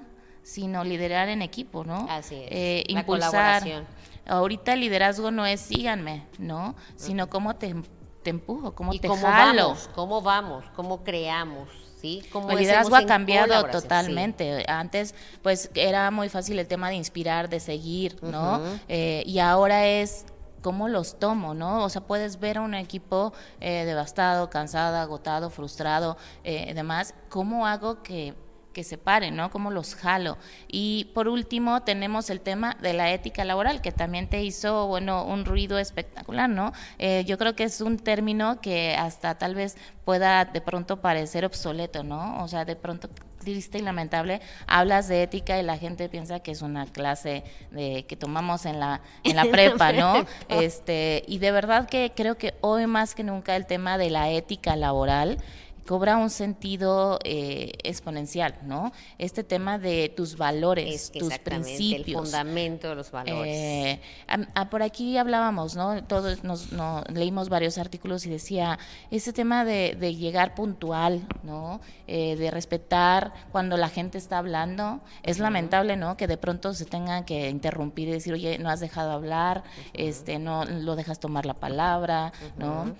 sino 0.47 0.83
liderar 0.85 1.27
en 1.27 1.41
equipo, 1.41 1.83
¿no? 1.83 2.07
Así 2.09 2.35
es. 2.35 2.47
Eh, 2.51 2.83
La 2.87 3.01
impulsar. 3.01 3.31
colaboración. 3.31 3.85
Ahorita 4.25 4.73
el 4.73 4.79
liderazgo 4.79 5.29
no 5.29 5.45
es 5.45 5.59
síganme, 5.59 6.25
¿no? 6.39 6.73
Sino 6.95 7.29
cómo 7.29 7.55
te, 7.57 7.75
te 8.23 8.29
empujo, 8.29 8.73
cómo 8.73 8.93
y 8.93 8.99
te 8.99 9.07
cómo 9.09 9.27
jalo. 9.27 9.67
vamos, 9.69 9.89
cómo 9.93 10.21
vamos, 10.21 10.65
cómo 10.75 11.03
creamos, 11.03 11.69
¿sí? 12.01 12.23
Cómo 12.31 12.49
El 12.51 12.59
liderazgo 12.59 12.95
ha 12.95 13.05
cambiado 13.05 13.59
sí. 13.61 13.67
totalmente. 13.71 14.63
Antes, 14.69 15.15
pues, 15.41 15.69
era 15.75 16.11
muy 16.11 16.29
fácil 16.29 16.57
el 16.59 16.67
tema 16.67 16.89
de 16.89 16.95
inspirar, 16.95 17.49
de 17.49 17.59
seguir, 17.59 18.17
¿no? 18.21 18.61
Eh, 18.87 19.23
y 19.25 19.39
ahora 19.39 19.85
es 19.85 20.25
cómo 20.61 20.87
los 20.87 21.19
tomo, 21.19 21.53
¿no? 21.53 21.83
O 21.83 21.89
sea, 21.89 22.01
puedes 22.01 22.39
ver 22.39 22.57
a 22.57 22.61
un 22.61 22.73
equipo 22.73 23.33
eh, 23.59 23.83
devastado, 23.85 24.49
cansado, 24.49 24.97
agotado, 24.97 25.49
frustrado, 25.49 26.17
eh, 26.45 26.73
demás. 26.73 27.13
¿Cómo 27.29 27.67
hago 27.67 28.01
que 28.01 28.33
que 28.77 28.83
se 28.83 28.99
paren, 28.99 29.35
¿no? 29.35 29.49
Cómo 29.49 29.71
los 29.71 29.95
jalo. 29.95 30.37
Y 30.67 31.05
por 31.15 31.27
último 31.27 31.81
tenemos 31.81 32.29
el 32.29 32.41
tema 32.41 32.77
de 32.79 32.93
la 32.93 33.11
ética 33.11 33.43
laboral, 33.43 33.81
que 33.81 33.91
también 33.91 34.29
te 34.29 34.43
hizo, 34.43 34.85
bueno, 34.85 35.25
un 35.25 35.45
ruido 35.45 35.79
espectacular, 35.79 36.47
¿no? 36.47 36.73
Eh, 36.99 37.23
yo 37.25 37.39
creo 37.39 37.55
que 37.55 37.63
es 37.63 37.81
un 37.81 37.97
término 37.97 38.61
que 38.61 38.95
hasta 38.95 39.35
tal 39.39 39.55
vez 39.55 39.77
pueda 40.05 40.45
de 40.45 40.61
pronto 40.61 41.01
parecer 41.01 41.43
obsoleto, 41.43 42.03
¿no? 42.03 42.43
O 42.43 42.47
sea, 42.47 42.65
de 42.65 42.75
pronto 42.75 43.09
triste 43.39 43.79
y 43.79 43.81
lamentable, 43.81 44.41
hablas 44.67 45.07
de 45.07 45.23
ética 45.23 45.59
y 45.59 45.63
la 45.63 45.77
gente 45.79 46.07
piensa 46.07 46.41
que 46.41 46.51
es 46.51 46.61
una 46.61 46.85
clase 46.85 47.43
de, 47.71 48.05
que 48.07 48.15
tomamos 48.15 48.67
en 48.67 48.79
la, 48.79 49.01
en 49.23 49.35
la 49.35 49.45
prepa, 49.51 49.91
¿no? 49.91 50.23
Este, 50.49 51.23
y 51.27 51.39
de 51.39 51.51
verdad 51.51 51.89
que 51.89 52.11
creo 52.15 52.37
que 52.37 52.53
hoy 52.61 52.85
más 52.85 53.15
que 53.15 53.23
nunca 53.23 53.55
el 53.55 53.65
tema 53.65 53.97
de 53.97 54.11
la 54.11 54.29
ética 54.29 54.75
laboral 54.75 55.39
cobra 55.87 56.17
un 56.17 56.29
sentido 56.29 57.17
eh, 57.23 57.71
exponencial, 57.83 58.55
¿no? 58.63 58.91
Este 59.17 59.43
tema 59.43 59.79
de 59.79 60.09
tus 60.15 60.37
valores, 60.37 60.93
Es 60.93 61.09
que 61.09 61.19
tus 61.19 61.29
exactamente, 61.29 61.69
el 61.71 61.77
principios. 61.77 62.21
fundamento 62.21 62.89
de 62.89 62.95
los 62.95 63.09
valores. 63.09 63.55
Eh, 63.55 64.01
a- 64.27 64.61
a- 64.61 64.69
por 64.69 64.83
aquí 64.83 65.17
hablábamos, 65.17 65.75
¿no? 65.75 66.03
Todos 66.03 66.43
nos, 66.43 66.71
no- 66.73 67.03
leímos 67.13 67.49
varios 67.49 67.77
artículos 67.77 68.25
y 68.25 68.29
decía 68.29 68.77
ese 69.11 69.33
tema 69.33 69.63
de, 69.65 69.95
de 69.99 70.15
llegar 70.15 70.53
puntual, 70.55 71.25
¿no? 71.43 71.79
Eh, 72.07 72.35
de 72.35 72.51
respetar 72.51 73.33
cuando 73.51 73.77
la 73.77 73.89
gente 73.89 74.17
está 74.17 74.37
hablando. 74.39 74.99
Es 75.23 75.39
lamentable, 75.39 75.95
¿no? 75.95 76.17
Que 76.17 76.27
de 76.27 76.37
pronto 76.37 76.73
se 76.73 76.85
tengan 76.85 77.23
que 77.23 77.49
interrumpir 77.49 78.09
y 78.09 78.11
decir, 78.11 78.33
oye, 78.33 78.57
no 78.59 78.69
has 78.69 78.81
dejado 78.81 79.11
hablar, 79.11 79.63
este, 79.93 80.37
no 80.37 80.65
lo 80.65 80.95
dejas 80.97 81.19
tomar 81.19 81.45
la 81.45 81.53
palabra, 81.53 82.33
¿no? 82.57 82.93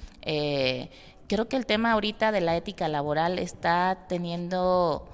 Creo 1.27 1.47
que 1.47 1.57
el 1.57 1.65
tema 1.65 1.91
ahorita 1.91 2.31
de 2.31 2.41
la 2.41 2.55
ética 2.55 2.87
laboral 2.87 3.39
está 3.39 4.05
teniendo 4.07 5.07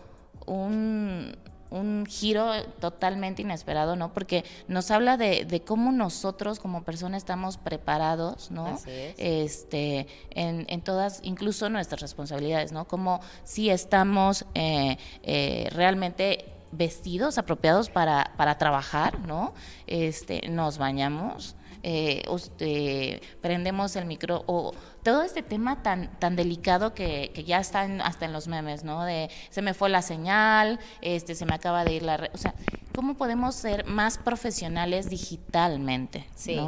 un, 0.46 1.36
un 1.74 2.06
giro 2.06 2.52
totalmente 2.80 3.42
inesperado, 3.42 3.96
¿no? 3.96 4.14
Porque 4.14 4.46
nos 4.68 4.92
habla 4.92 5.18
de, 5.18 5.46
de 5.46 5.62
cómo 5.62 5.92
nosotros 5.92 6.60
como 6.60 6.84
personas 6.84 7.24
estamos 7.24 7.58
preparados, 7.58 8.52
¿no? 8.52 8.68
Así 8.68 8.92
es. 8.92 9.16
Este, 9.18 10.08
en, 10.30 10.66
en 10.70 10.82
todas, 10.82 11.20
incluso 11.24 11.70
nuestras 11.70 12.02
responsabilidades, 12.02 12.72
¿no? 12.72 12.86
Como 12.86 13.22
si 13.44 13.72
estamos 13.72 14.46
eh, 14.54 14.98
eh, 15.24 15.68
realmente 15.72 16.46
vestidos, 16.72 17.40
apropiados 17.40 17.90
para, 17.90 18.34
para 18.38 18.58
trabajar, 18.60 19.20
¿no? 19.22 19.54
Este, 19.88 20.48
nos 20.50 20.78
bañamos, 20.78 21.56
eh, 21.82 22.24
usted, 22.30 23.22
prendemos 23.42 23.96
el 23.96 24.06
micro 24.06 24.44
o 24.48 24.74
todo 25.04 25.24
este 25.24 25.44
tema 25.44 25.84
tan 25.84 26.18
tan 26.20 26.36
delicado 26.36 26.94
que, 26.94 27.32
que 27.34 27.44
ya 27.44 27.60
está 27.60 27.82
hasta 28.04 28.26
en 28.26 28.34
los 28.34 28.48
memes, 28.48 28.84
¿no? 28.84 29.04
De 29.04 29.30
se 29.50 29.62
me 29.62 29.74
fue 29.74 29.90
la 29.90 30.02
señal, 30.02 30.80
este 31.02 31.36
se 31.36 31.46
me 31.46 31.54
acaba 31.54 31.84
de 31.84 31.94
ir 31.94 32.04
la, 32.04 32.30
o 32.34 32.38
sea, 32.38 32.56
¿cómo 32.96 33.16
podemos 33.16 33.56
ser 33.56 33.86
más 33.86 34.18
profesionales 34.18 35.10
digitalmente? 35.10 36.26
Sí. 36.36 36.60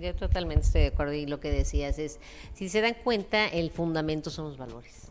Yo 0.00 0.14
totalmente 0.16 0.66
estoy 0.66 0.82
de 0.82 0.86
acuerdo 0.88 1.12
y 1.12 1.26
lo 1.26 1.40
que 1.40 1.50
decías 1.50 1.98
es, 1.98 2.18
si 2.54 2.68
se 2.68 2.80
dan 2.80 2.94
cuenta, 3.02 3.46
el 3.46 3.70
fundamento 3.70 4.28
son 4.28 4.46
los 4.46 4.58
valores. 4.58 5.09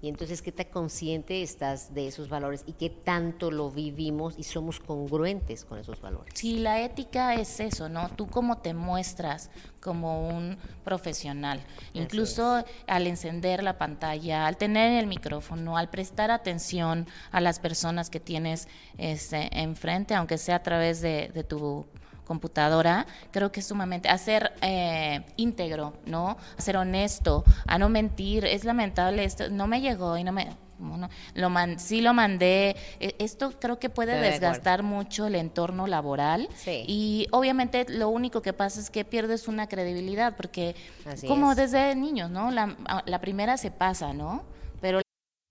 Y 0.00 0.08
entonces, 0.08 0.42
¿qué 0.42 0.52
tan 0.52 0.66
consciente 0.66 1.42
estás 1.42 1.92
de 1.92 2.06
esos 2.06 2.28
valores 2.28 2.62
y 2.66 2.74
qué 2.74 2.88
tanto 2.88 3.50
lo 3.50 3.70
vivimos 3.70 4.34
y 4.38 4.44
somos 4.44 4.78
congruentes 4.78 5.64
con 5.64 5.78
esos 5.78 6.00
valores? 6.00 6.32
Sí, 6.34 6.58
la 6.58 6.80
ética 6.80 7.34
es 7.34 7.58
eso, 7.58 7.88
¿no? 7.88 8.08
Tú 8.10 8.28
cómo 8.28 8.58
te 8.58 8.74
muestras 8.74 9.50
como 9.80 10.28
un 10.28 10.56
profesional. 10.84 11.60
Incluso 11.94 12.64
al 12.86 13.06
encender 13.06 13.62
la 13.62 13.76
pantalla, 13.76 14.46
al 14.46 14.56
tener 14.56 14.98
el 14.98 15.08
micrófono, 15.08 15.76
al 15.76 15.90
prestar 15.90 16.30
atención 16.30 17.06
a 17.32 17.40
las 17.40 17.58
personas 17.58 18.08
que 18.08 18.20
tienes 18.20 18.68
este, 18.98 19.48
enfrente, 19.60 20.14
aunque 20.14 20.38
sea 20.38 20.56
a 20.56 20.62
través 20.62 21.00
de, 21.00 21.30
de 21.34 21.42
tu 21.42 21.86
computadora, 22.28 23.06
creo 23.32 23.50
que 23.50 23.58
es 23.60 23.66
sumamente, 23.66 24.08
a 24.08 24.16
ser 24.18 24.52
eh, 24.62 25.24
íntegro, 25.36 25.94
¿no? 26.06 26.36
A 26.56 26.60
ser 26.62 26.76
honesto, 26.76 27.42
a 27.66 27.78
no 27.78 27.88
mentir. 27.88 28.44
Es 28.44 28.62
lamentable 28.64 29.24
esto, 29.24 29.48
no 29.50 29.66
me 29.66 29.80
llegó 29.80 30.16
y 30.16 30.22
no 30.22 30.30
me... 30.30 30.48
Bueno, 30.80 31.08
lo 31.34 31.50
man, 31.50 31.80
sí 31.80 32.00
lo 32.02 32.14
mandé. 32.14 32.76
E, 33.00 33.16
esto 33.18 33.52
creo 33.58 33.80
que 33.80 33.90
puede 33.90 34.12
Estoy 34.12 34.26
de 34.26 34.30
desgastar 34.30 34.84
mucho 34.84 35.26
el 35.26 35.34
entorno 35.34 35.88
laboral 35.88 36.48
Sí. 36.54 36.84
y 36.86 37.26
obviamente 37.32 37.84
lo 37.88 38.08
único 38.10 38.42
que 38.42 38.52
pasa 38.52 38.78
es 38.78 38.88
que 38.88 39.04
pierdes 39.04 39.48
una 39.48 39.66
credibilidad 39.66 40.36
porque 40.36 40.76
Así 41.04 41.26
como 41.26 41.50
es. 41.50 41.56
desde 41.56 41.96
niños, 41.96 42.30
¿no? 42.30 42.52
La, 42.52 42.76
la 43.06 43.20
primera 43.20 43.56
se 43.56 43.72
pasa, 43.72 44.12
¿no? 44.12 44.44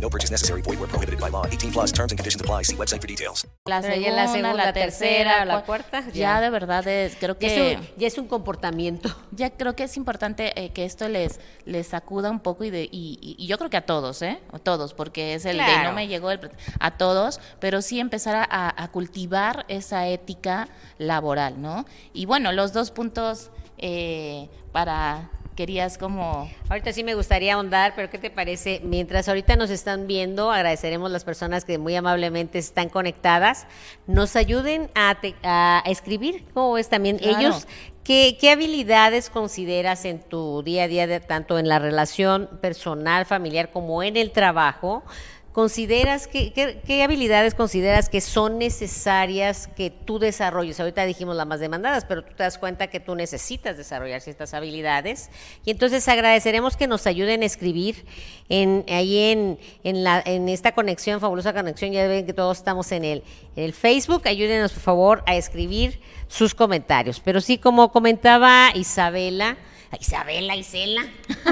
No 0.00 0.08
purchase 0.08 0.30
necessary. 0.32 0.62
Void 0.62 0.78
where 0.80 0.88
prohibited 0.88 1.20
by 1.20 1.30
law. 1.30 1.44
18 1.46 1.72
plus 1.72 1.92
terms 1.92 2.10
and 2.12 2.18
conditions 2.18 2.40
apply. 2.40 2.62
See 2.64 2.74
website 2.76 3.00
for 3.00 3.06
details. 3.06 3.46
la 3.66 3.82
segunda, 3.82 4.00
ya 4.00 4.08
en 4.10 4.16
la 4.16 4.26
segunda, 4.28 4.54
la 4.54 4.72
tercera, 4.72 5.42
o 5.42 5.44
la 5.44 5.54
cua- 5.60 5.66
cuarta, 5.66 6.00
ya. 6.08 6.12
ya. 6.12 6.40
de 6.40 6.50
verdad 6.50 6.86
es, 6.88 7.16
creo 7.16 7.34
Ya 7.34 7.38
que 7.38 7.72
es 7.72 7.78
un, 7.78 7.88
ya 7.98 8.06
es 8.06 8.18
un 8.18 8.26
comportamiento. 8.26 9.14
ya 9.32 9.50
creo 9.50 9.76
que 9.76 9.84
es 9.84 9.96
importante 9.96 10.58
eh, 10.60 10.70
que 10.70 10.84
esto 10.84 11.08
les 11.08 11.38
les 11.66 11.86
sacuda 11.88 12.30
un 12.30 12.40
poco 12.40 12.64
y 12.64 12.70
de 12.70 12.84
y, 12.84 13.18
y- 13.20 13.36
y 13.38 13.46
yo 13.46 13.58
creo 13.58 13.68
que 13.70 13.76
a 13.76 13.84
todos, 13.86 14.22
¿eh? 14.22 14.38
A 14.52 14.58
todos, 14.58 14.94
porque 14.94 15.34
es 15.34 15.44
el 15.44 15.58
de 15.58 15.64
Claro. 15.64 15.90
no 15.90 15.94
me 15.94 16.08
llegó 16.08 16.30
el 16.30 16.40
a 16.80 16.90
todos, 16.96 17.38
pero 17.60 17.82
sí 17.82 18.00
empezar 18.00 18.36
a, 18.36 18.44
a- 18.50 18.82
a 18.82 18.88
cultivar 18.88 19.66
esa 19.68 20.06
ética 20.08 20.68
laboral, 20.98 21.60
¿no? 21.60 21.84
Y 22.14 22.24
bueno, 22.26 22.52
los 22.52 22.72
dos 22.72 22.90
puntos 22.90 23.50
eh, 23.78 24.48
para 24.72 25.30
querías 25.60 25.98
como 25.98 26.50
Ahorita 26.70 26.90
sí 26.90 27.04
me 27.04 27.14
gustaría 27.14 27.52
ahondar, 27.52 27.92
pero 27.94 28.08
¿qué 28.08 28.16
te 28.16 28.30
parece? 28.30 28.80
Mientras 28.82 29.28
ahorita 29.28 29.56
nos 29.56 29.68
están 29.68 30.06
viendo, 30.06 30.50
agradeceremos 30.50 31.10
las 31.10 31.22
personas 31.22 31.66
que 31.66 31.76
muy 31.76 31.94
amablemente 31.94 32.58
están 32.58 32.88
conectadas, 32.88 33.66
nos 34.06 34.36
ayuden 34.36 34.90
a, 34.94 35.20
te- 35.20 35.34
a 35.42 35.82
escribir, 35.84 36.46
¿cómo 36.54 36.78
es 36.78 36.88
también 36.88 37.18
Claro. 37.18 37.38
ellos? 37.38 37.66
¿Qué, 38.04 38.38
¿Qué 38.40 38.50
habilidades 38.52 39.28
consideras 39.28 40.06
en 40.06 40.20
tu 40.20 40.62
día 40.62 40.84
a 40.84 40.88
día, 40.88 41.06
de- 41.06 41.20
tanto 41.20 41.58
en 41.58 41.68
la 41.68 41.78
relación 41.78 42.48
personal, 42.62 43.26
familiar, 43.26 43.70
como 43.70 44.02
en 44.02 44.16
el 44.16 44.30
trabajo? 44.32 45.02
¿Consideras 45.52 46.28
que, 46.28 46.52
qué, 46.52 47.02
habilidades 47.02 47.56
consideras 47.56 48.08
que 48.08 48.20
son 48.20 48.58
necesarias 48.58 49.66
que 49.66 49.90
tú 49.90 50.20
desarrolles? 50.20 50.78
Ahorita 50.78 51.04
dijimos 51.04 51.34
las 51.34 51.46
más 51.46 51.58
demandadas, 51.58 52.04
pero 52.04 52.22
tú 52.22 52.32
te 52.36 52.44
das 52.44 52.56
cuenta 52.56 52.86
que 52.86 53.00
tú 53.00 53.16
necesitas 53.16 53.76
desarrollar 53.76 54.20
ciertas 54.20 54.54
habilidades. 54.54 55.28
Y 55.64 55.72
entonces 55.72 56.06
agradeceremos 56.06 56.76
que 56.76 56.86
nos 56.86 57.04
ayuden 57.08 57.42
a 57.42 57.46
escribir 57.46 58.06
en, 58.48 58.84
ahí 58.88 59.18
en, 59.32 59.58
en, 59.82 60.04
la, 60.04 60.22
en 60.24 60.48
esta 60.48 60.70
conexión, 60.70 61.18
fabulosa 61.18 61.52
conexión. 61.52 61.90
Ya 61.90 62.06
ven 62.06 62.26
que 62.26 62.32
todos 62.32 62.58
estamos 62.58 62.92
en 62.92 63.04
el, 63.04 63.24
en 63.56 63.64
el 63.64 63.72
Facebook. 63.72 64.22
Ayúdenos, 64.26 64.70
por 64.70 64.82
favor, 64.82 65.24
a 65.26 65.34
escribir 65.34 66.00
sus 66.28 66.54
comentarios. 66.54 67.18
Pero 67.18 67.40
sí, 67.40 67.58
como 67.58 67.90
comentaba 67.90 68.70
Isabela, 68.76 69.56
Isabela, 69.98 70.54
Isela, 70.56 71.02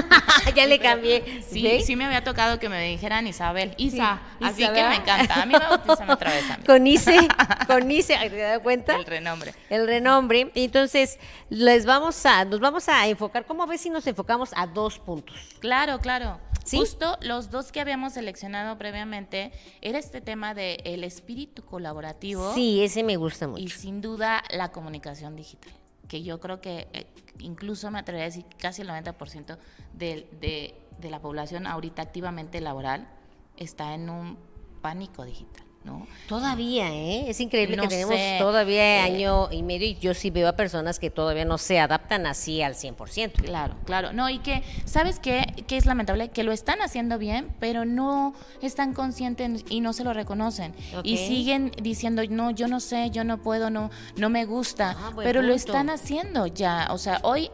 ya 0.55 0.65
le 0.65 0.79
cambié. 0.79 1.43
Sí, 1.49 1.81
sí 1.85 1.95
me 1.95 2.05
había 2.05 2.23
tocado 2.23 2.59
que 2.59 2.69
me 2.69 2.81
dijeran 2.89 3.27
Isabel, 3.27 3.73
Isa, 3.77 4.21
Sí, 4.39 4.45
así 4.45 4.63
que 4.65 4.83
me 4.83 4.95
encanta. 4.95 5.41
A 5.41 5.45
mí 5.45 5.53
me 5.53 5.59
bautizan 5.59 6.09
otra 6.09 6.31
vez 6.31 6.49
a 6.49 6.57
mí. 6.57 6.63
Con 6.63 6.87
Ice, 6.87 7.17
con 7.67 7.91
Ice, 7.91 8.15
¿te 8.29 8.37
das 8.37 8.59
cuenta? 8.59 8.95
El 8.95 9.05
renombre. 9.05 9.53
El 9.69 9.87
renombre. 9.87 10.51
Y 10.55 10.65
Entonces, 10.65 11.19
les 11.49 11.85
vamos 11.85 12.25
a, 12.25 12.45
nos 12.45 12.59
vamos 12.59 12.87
a 12.89 13.07
enfocar, 13.07 13.45
¿cómo 13.45 13.67
ves 13.67 13.81
si 13.81 13.89
nos 13.89 14.07
enfocamos 14.07 14.51
a 14.55 14.67
dos 14.67 14.99
puntos? 14.99 15.35
Claro, 15.59 15.99
claro. 15.99 16.39
¿Sí? 16.63 16.77
Justo 16.77 17.17
los 17.21 17.49
dos 17.49 17.71
que 17.71 17.79
habíamos 17.81 18.13
seleccionado 18.13 18.77
previamente 18.77 19.51
era 19.81 19.97
este 19.97 20.21
tema 20.21 20.53
de 20.53 20.75
el 20.85 21.03
espíritu 21.03 21.65
colaborativo 21.65 22.53
Sí, 22.53 22.83
ese 22.83 23.01
me 23.03 23.15
gusta 23.17 23.45
y 23.45 23.47
mucho. 23.47 23.75
sin 23.79 24.01
duda 24.01 24.43
la 24.51 24.71
comunicación 24.71 25.35
digital, 25.35 25.71
que 26.09 26.23
yo 26.23 26.39
creo 26.41 26.59
que 26.59 26.89
eh, 26.91 27.07
incluso 27.39 27.89
me 27.91 27.99
atrevería 27.99 28.25
a 28.25 28.29
decir 28.29 28.45
casi 28.57 28.81
el 28.81 28.89
90% 28.89 29.57
del- 29.93 30.27
de, 30.41 30.75
de 30.99 31.09
la 31.09 31.21
población 31.21 31.65
ahorita 31.67 32.01
activamente 32.01 32.59
laboral 32.59 33.07
está 33.55 33.93
en 33.93 34.09
un 34.09 34.37
pánico 34.81 35.23
digital, 35.23 35.65
¿no? 35.83 36.07
Todavía, 36.27 36.93
¿eh? 36.93 37.29
Es 37.29 37.39
increíble 37.39 37.75
No 37.75 37.83
que 37.83 37.89
tenemos 37.89 38.15
sé, 38.15 38.37
todavía 38.39 39.07
eh, 39.07 39.11
año 39.13 39.49
y 39.51 39.63
medio 39.63 39.87
y 39.87 39.95
yo 39.95 40.13
sí 40.13 40.29
veo 40.29 40.47
a 40.47 40.53
personas 40.53 40.99
que 40.99 41.09
todavía 41.09 41.45
no 41.45 41.57
se 41.57 41.79
adaptan 41.79 42.27
así 42.27 42.61
al 42.61 42.75
100%. 42.75 43.31
Claro, 43.43 43.75
claro. 43.85 44.13
No, 44.13 44.29
y 44.29 44.39
que, 44.39 44.63
¿sabes 44.85 45.19
qué? 45.19 45.63
Que 45.67 45.77
es 45.77 45.85
lamentable 45.85 46.29
que 46.29 46.43
lo 46.43 46.51
están 46.51 46.81
haciendo 46.81 47.17
bien, 47.17 47.53
pero 47.59 47.85
no 47.85 48.33
están 48.61 48.93
conscientes 48.93 49.65
y 49.69 49.81
no 49.81 49.93
se 49.93 50.03
lo 50.03 50.13
reconocen. 50.13 50.73
Y 51.03 51.17
siguen 51.17 51.71
diciendo, 51.81 52.21
no, 52.29 52.51
yo 52.51 52.67
no 52.67 52.79
sé, 52.79 53.09
yo 53.09 53.23
no 53.23 53.37
puedo, 53.37 53.69
no, 53.69 53.89
no 54.17 54.29
me 54.29 54.45
gusta. 54.45 54.95
Ah, 54.97 55.11
pero 55.15 55.41
lo 55.41 55.53
están 55.53 55.89
haciendo 55.89 56.45
ya. 56.47 56.89
O 56.91 56.97
sea, 56.97 57.19
hoy, 57.23 57.49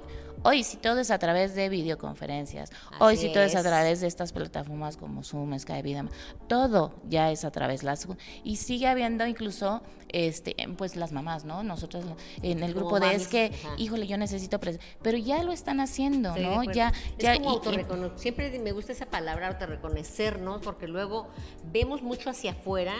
Hoy 0.47 0.63
sí 0.63 0.77
todo 0.77 0.99
es 0.99 1.09
a 1.09 1.17
través 1.17 1.55
de 1.55 1.69
videoconferencias. 1.69 2.69
Hoy 2.99 3.17
sí 3.17 3.29
todo 3.33 3.41
es 3.41 3.55
a 3.55 3.63
través 3.63 4.01
de 4.01 4.05
estas 4.05 4.31
plataformas 4.31 4.95
como 4.95 5.23
Zoom, 5.23 5.57
Skype 5.57 5.89
y. 5.89 6.11
Todo 6.47 6.93
ya 7.09 7.31
es 7.31 7.43
a 7.45 7.49
través 7.49 7.81
de 7.81 7.87
las 7.87 8.07
y 8.43 8.57
sigue 8.57 8.85
habiendo 8.87 9.25
incluso 9.25 9.81
este 10.09 10.55
pues 10.77 10.95
las 10.97 11.11
mamás, 11.11 11.45
¿no? 11.45 11.63
Nosotros 11.63 12.05
en 12.43 12.61
el 12.61 12.75
grupo 12.75 12.99
de 12.99 13.15
es 13.15 13.27
que, 13.27 13.51
ajá. 13.63 13.73
híjole, 13.79 14.05
yo 14.05 14.17
necesito 14.19 14.59
pres-", 14.59 14.79
pero 15.01 15.17
ya 15.17 15.41
lo 15.41 15.51
están 15.51 15.79
haciendo, 15.79 16.29
Estoy 16.29 16.43
¿no? 16.43 16.63
Ya 16.71 16.93
ya 17.17 17.37
como 17.37 17.55
y- 17.55 18.19
Siempre 18.19 18.59
me 18.59 18.71
gusta 18.71 18.91
esa 18.91 19.07
palabra, 19.07 19.47
autorreconocernos, 19.47 20.61
porque 20.61 20.87
luego 20.87 21.27
vemos 21.71 22.03
mucho 22.03 22.29
hacia 22.29 22.51
afuera 22.51 22.93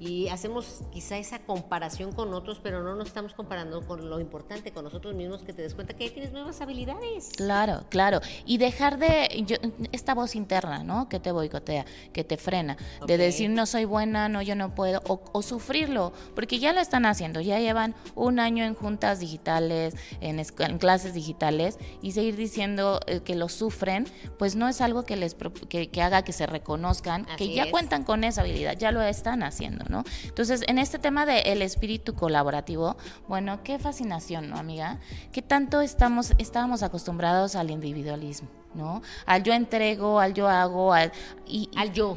y 0.00 0.28
hacemos 0.28 0.82
quizá 0.92 1.18
esa 1.18 1.40
comparación 1.40 2.12
con 2.12 2.32
otros, 2.34 2.60
pero 2.62 2.82
no 2.82 2.94
nos 2.94 3.08
estamos 3.08 3.34
comparando 3.34 3.86
con 3.86 4.08
lo 4.08 4.20
importante, 4.20 4.70
con 4.72 4.84
nosotros 4.84 5.14
mismos, 5.14 5.42
que 5.42 5.52
te 5.52 5.62
des 5.62 5.74
cuenta 5.74 5.94
que 5.94 6.08
tienes 6.10 6.32
nuevas 6.32 6.60
habilidades. 6.60 7.30
Claro, 7.36 7.84
claro. 7.88 8.20
Y 8.46 8.58
dejar 8.58 8.98
de 8.98 9.44
yo- 9.46 9.56
esta 9.92 10.14
voz 10.14 10.36
interna, 10.36 10.84
¿no? 10.84 11.08
Que 11.08 11.18
te 11.20 11.32
boicotea, 11.32 11.84
que 12.12 12.24
te 12.24 12.36
frena, 12.36 12.76
de 13.06 13.18
decir 13.18 13.50
no 13.50 13.66
soy 13.66 13.84
buena, 13.84 14.28
no 14.28 14.42
yo 14.42 14.54
no 14.54 14.74
puedo, 14.74 15.00
o, 15.08 15.20
o 15.32 15.42
sufrirlo, 15.42 16.12
porque 16.34 16.58
ya 16.58 16.72
lo 16.72 16.80
están 16.80 17.04
haciendo, 17.06 17.40
ya 17.40 17.58
llevan 17.58 17.94
un 18.14 18.38
año 18.40 18.64
en 18.64 18.74
juntas 18.74 19.20
digitales, 19.20 19.94
en, 20.20 20.38
en 20.40 20.78
clases 20.78 21.14
digitales, 21.14 21.78
y 22.02 22.12
seguir 22.12 22.36
diciendo 22.36 23.00
eh, 23.06 23.20
que 23.20 23.34
lo 23.34 23.48
sufren, 23.48 24.06
pues 24.38 24.54
no 24.56 24.68
es 24.68 24.80
algo 24.80 25.04
que 25.04 25.16
les 25.16 25.36
que, 25.68 25.90
que 25.90 26.02
haga 26.02 26.22
que 26.22 26.32
se 26.32 26.46
reconozcan, 26.46 27.26
que 27.36 27.52
ya 27.52 27.64
es. 27.64 27.70
cuentan 27.70 28.04
con 28.04 28.24
esa 28.24 28.42
habilidad, 28.42 28.76
ya 28.78 28.92
lo 28.92 29.02
están 29.02 29.42
haciendo, 29.42 29.84
¿no? 29.88 30.04
Entonces, 30.24 30.62
en 30.66 30.78
este 30.78 30.98
tema 30.98 31.26
del 31.26 31.62
espíritu 31.62 32.14
colaborativo, 32.14 32.96
bueno, 33.28 33.62
qué 33.62 33.78
fascinación, 33.78 34.50
¿no, 34.50 34.56
amiga? 34.56 34.98
¿Qué 35.32 35.42
tanto 35.42 35.80
estamos, 35.80 36.32
estábamos 36.38 36.82
acostumbrados 36.82 37.56
al 37.56 37.70
individualismo, 37.70 38.48
¿no? 38.74 39.02
Al 39.26 39.42
yo 39.42 39.52
entrego, 39.52 40.20
al 40.20 40.34
yo 40.34 40.48
hago, 40.48 40.92
al, 40.92 41.12
y, 41.46 41.68
y- 41.72 41.78
Al 41.78 41.92
yo. 41.92 42.16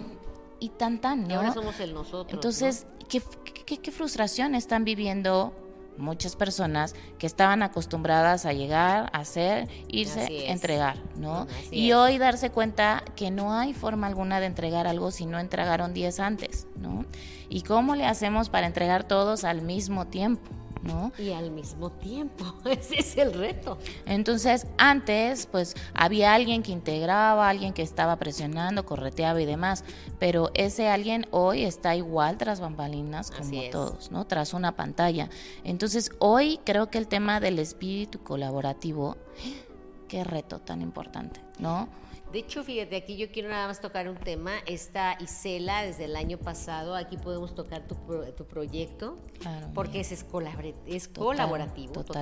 y 0.59 0.69
tan 0.69 0.99
tan, 1.01 1.23
Y 1.25 1.29
¿no? 1.29 1.35
ahora 1.37 1.53
somos 1.53 1.79
el 1.79 1.93
nosotros. 1.93 2.33
Entonces, 2.33 2.85
¿qué, 3.09 3.21
qué, 3.65 3.77
qué 3.77 3.91
frustración 3.91 4.53
están 4.55 4.83
viviendo 4.85 5.53
muchas 5.97 6.35
personas 6.35 6.95
que 7.17 7.27
estaban 7.27 7.63
acostumbradas 7.63 8.45
a 8.45 8.53
llegar, 8.53 9.09
a 9.13 9.19
hacer, 9.19 9.67
irse, 9.87 10.49
entregar, 10.49 10.97
¿no? 11.15 11.47
Así 11.59 11.75
y 11.75 11.91
es. 11.91 11.95
hoy 11.95 12.17
darse 12.17 12.49
cuenta 12.49 13.03
que 13.15 13.31
no 13.31 13.53
hay 13.53 13.73
forma 13.73 14.07
alguna 14.07 14.39
de 14.39 14.47
entregar 14.47 14.87
algo 14.87 15.11
si 15.11 15.25
no 15.25 15.39
entregaron 15.39 15.93
10 15.93 16.19
antes, 16.19 16.67
¿no? 16.75 17.05
¿Y 17.49 17.61
cómo 17.61 17.95
le 17.95 18.05
hacemos 18.05 18.49
para 18.49 18.67
entregar 18.67 19.03
todos 19.03 19.43
al 19.43 19.61
mismo 19.61 20.07
tiempo? 20.07 20.49
¿No? 20.83 21.11
Y 21.17 21.31
al 21.31 21.51
mismo 21.51 21.91
tiempo, 21.91 22.45
ese 22.65 22.99
es 22.99 23.17
el 23.17 23.33
reto. 23.33 23.77
Entonces, 24.05 24.67
antes, 24.77 25.45
pues 25.45 25.75
había 25.93 26.33
alguien 26.33 26.63
que 26.63 26.71
integraba, 26.71 27.49
alguien 27.49 27.73
que 27.73 27.81
estaba 27.81 28.15
presionando, 28.17 28.85
correteaba 28.85 29.41
y 29.41 29.45
demás, 29.45 29.83
pero 30.19 30.51
ese 30.53 30.89
alguien 30.89 31.27
hoy 31.31 31.63
está 31.63 31.95
igual 31.95 32.37
tras 32.37 32.59
bambalinas 32.59 33.31
como 33.31 33.69
todos, 33.71 34.11
¿no? 34.11 34.25
Tras 34.25 34.53
una 34.53 34.75
pantalla. 34.75 35.29
Entonces, 35.63 36.11
hoy 36.19 36.59
creo 36.63 36.89
que 36.89 36.97
el 36.97 37.07
tema 37.07 37.39
del 37.39 37.59
espíritu 37.59 38.19
colaborativo, 38.23 39.17
qué 40.07 40.23
reto 40.23 40.59
tan 40.59 40.81
importante, 40.81 41.41
¿no? 41.59 41.87
De 42.31 42.39
hecho, 42.39 42.63
fíjate, 42.63 42.95
aquí 42.95 43.17
yo 43.17 43.29
quiero 43.29 43.49
nada 43.49 43.67
más 43.67 43.81
tocar 43.81 44.07
un 44.07 44.15
tema. 44.15 44.53
Está 44.65 45.17
Isela 45.19 45.83
desde 45.83 46.05
el 46.05 46.15
año 46.15 46.37
pasado. 46.37 46.95
Aquí 46.95 47.17
podemos 47.17 47.53
tocar 47.53 47.85
tu, 47.87 47.95
pro- 48.05 48.23
tu 48.33 48.45
proyecto. 48.45 49.17
Claro, 49.39 49.67
porque 49.73 49.99
es, 49.99 50.11
es 50.13 50.23
Total, 50.25 51.13
colaborativo 51.13 51.91
totalmente. 52.03 52.13